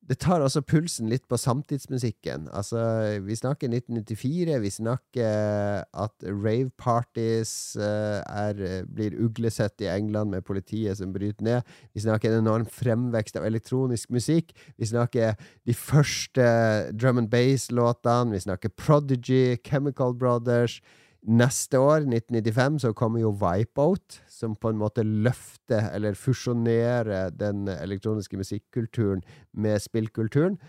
det 0.05 0.19
tar 0.21 0.43
også 0.45 0.61
pulsen 0.61 1.09
litt 1.09 1.23
på 1.29 1.37
samtidsmusikken. 1.39 2.49
Altså, 2.53 2.79
vi 3.25 3.37
snakker 3.37 3.71
1994, 3.71 4.57
vi 4.61 4.71
snakker 4.73 5.85
at 5.89 6.27
rave 6.27 6.69
parties 6.77 7.73
uh, 7.79 8.21
er, 8.21 8.85
blir 8.85 9.17
uglesett 9.17 9.81
i 9.81 9.89
England 9.89 10.35
med 10.35 10.45
politiet 10.45 10.99
som 10.99 11.13
bryter 11.15 11.47
ned. 11.47 11.71
Vi 11.97 12.05
snakker 12.05 12.29
en 12.29 12.43
enorm 12.43 12.67
fremvekst 12.69 13.39
av 13.39 13.47
elektronisk 13.49 14.13
musikk. 14.13 14.53
Vi 14.77 14.91
snakker 14.93 15.33
de 15.65 15.77
første 15.77 16.45
drum 16.93 17.23
and 17.23 17.31
bass-låtene. 17.33 18.35
Vi 18.35 18.45
snakker 18.45 18.75
Prodigy, 18.77 19.57
Chemical 19.65 20.13
Brothers. 20.13 20.81
Neste 21.25 21.79
år, 21.81 22.05
1995, 22.05 22.79
så 22.79 22.93
kommer 22.93 23.23
jo 23.23 23.31
Wipeout, 23.41 24.19
som 24.29 24.53
på 24.55 24.69
en 24.69 24.77
måte 24.77 25.01
løfter 25.03 25.89
eller 25.95 26.13
fusjonerer 26.13 27.31
den 27.33 27.67
elektroniske 27.67 28.37
musikkulturen 28.37 29.23
med 29.53 29.81
spillkulturen. 29.81 30.59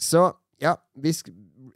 Så 0.00 0.30
ja, 0.62 0.76
vi 0.94 1.12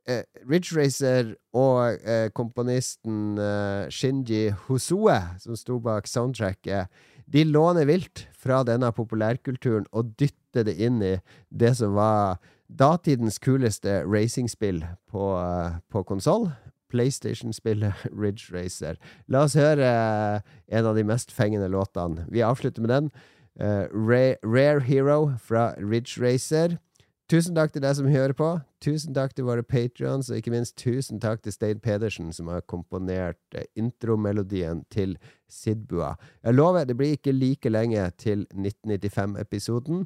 eh, 0.09 0.23
Ridge 0.49 0.79
Racer 0.79 1.35
og 1.53 1.99
eh, 2.07 2.31
komponisten 2.33 3.37
eh, 3.39 3.91
Shinji 3.91 4.49
Hosoe, 4.67 5.19
som 5.43 5.59
sto 5.59 5.79
bak 5.83 6.09
soundtracket, 6.09 6.89
de 7.27 7.43
låner 7.45 7.89
vilt 7.89 8.27
fra 8.39 8.63
denne 8.65 8.93
populærkulturen 8.95 9.89
og 9.93 10.15
dytter 10.21 10.69
det 10.69 10.77
inn 10.79 11.03
i 11.03 11.17
det 11.51 11.75
som 11.77 11.97
var 11.99 12.39
datidens 12.67 13.41
kuleste 13.43 14.05
racingspill 14.07 14.85
på, 15.11 15.35
eh, 15.43 16.03
konsoll. 16.07 16.51
PlayStation-spillet 16.93 18.07
Ridge 18.23 18.53
Racer. 18.55 18.99
La 19.29 19.45
oss 19.47 19.57
høre 19.59 19.87
eh, 19.87 20.57
en 20.79 20.89
av 20.91 20.97
de 20.99 21.05
mest 21.07 21.33
fengende 21.35 21.69
låtene. 21.73 22.27
Vi 22.33 22.45
avslutter 22.47 22.85
med 22.85 22.95
den. 22.95 23.11
Uh, 23.57 23.89
Rare 24.45 24.83
Hero 24.85 25.33
fra 25.41 25.71
Ridge 25.81 26.21
Racer. 26.21 26.77
Tusen 27.27 27.57
takk 27.57 27.73
til 27.73 27.83
deg 27.83 27.97
som 27.97 28.07
hører 28.07 28.35
på. 28.37 28.51
Tusen 28.85 29.15
takk 29.17 29.33
til 29.35 29.47
våre 29.49 29.65
patrions, 29.65 30.29
og 30.31 30.37
ikke 30.37 30.53
minst 30.53 30.77
tusen 30.79 31.19
takk 31.23 31.41
til 31.43 31.55
Stein 31.55 31.81
Pedersen, 31.81 32.29
som 32.37 32.53
har 32.53 32.67
komponert 32.69 33.41
uh, 33.57 33.65
intromelodien 33.75 34.85
til 34.93 35.17
Sidbua. 35.49 36.15
Jeg 36.45 36.55
lover, 36.55 36.85
det 36.85 36.99
blir 36.99 37.17
ikke 37.17 37.35
like 37.35 37.73
lenge 37.73 38.05
til 38.21 38.45
1995-episoden. 38.53 40.05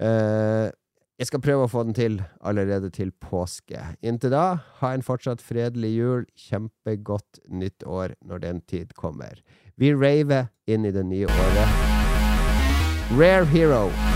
Uh, 0.00 0.72
jeg 1.16 1.30
skal 1.30 1.40
prøve 1.40 1.64
å 1.64 1.70
få 1.72 1.84
den 1.88 1.96
til 1.96 2.18
allerede 2.44 2.90
til 2.92 3.12
påske. 3.24 3.80
Inntil 4.04 4.34
da, 4.34 4.58
ha 4.82 4.92
en 4.92 5.04
fortsatt 5.04 5.44
fredelig 5.44 5.94
jul, 5.94 6.26
kjempegodt 6.36 7.40
nytt 7.48 7.86
år 7.88 8.16
når 8.20 8.44
den 8.44 8.60
tid 8.68 8.92
kommer. 9.00 9.40
Vi 9.80 9.94
raver 9.96 10.50
inn 10.68 10.84
i 10.84 10.92
det 10.92 11.06
nye 11.08 11.30
året. 11.30 11.80
Rare 13.16 13.48
Hero. 13.48 14.15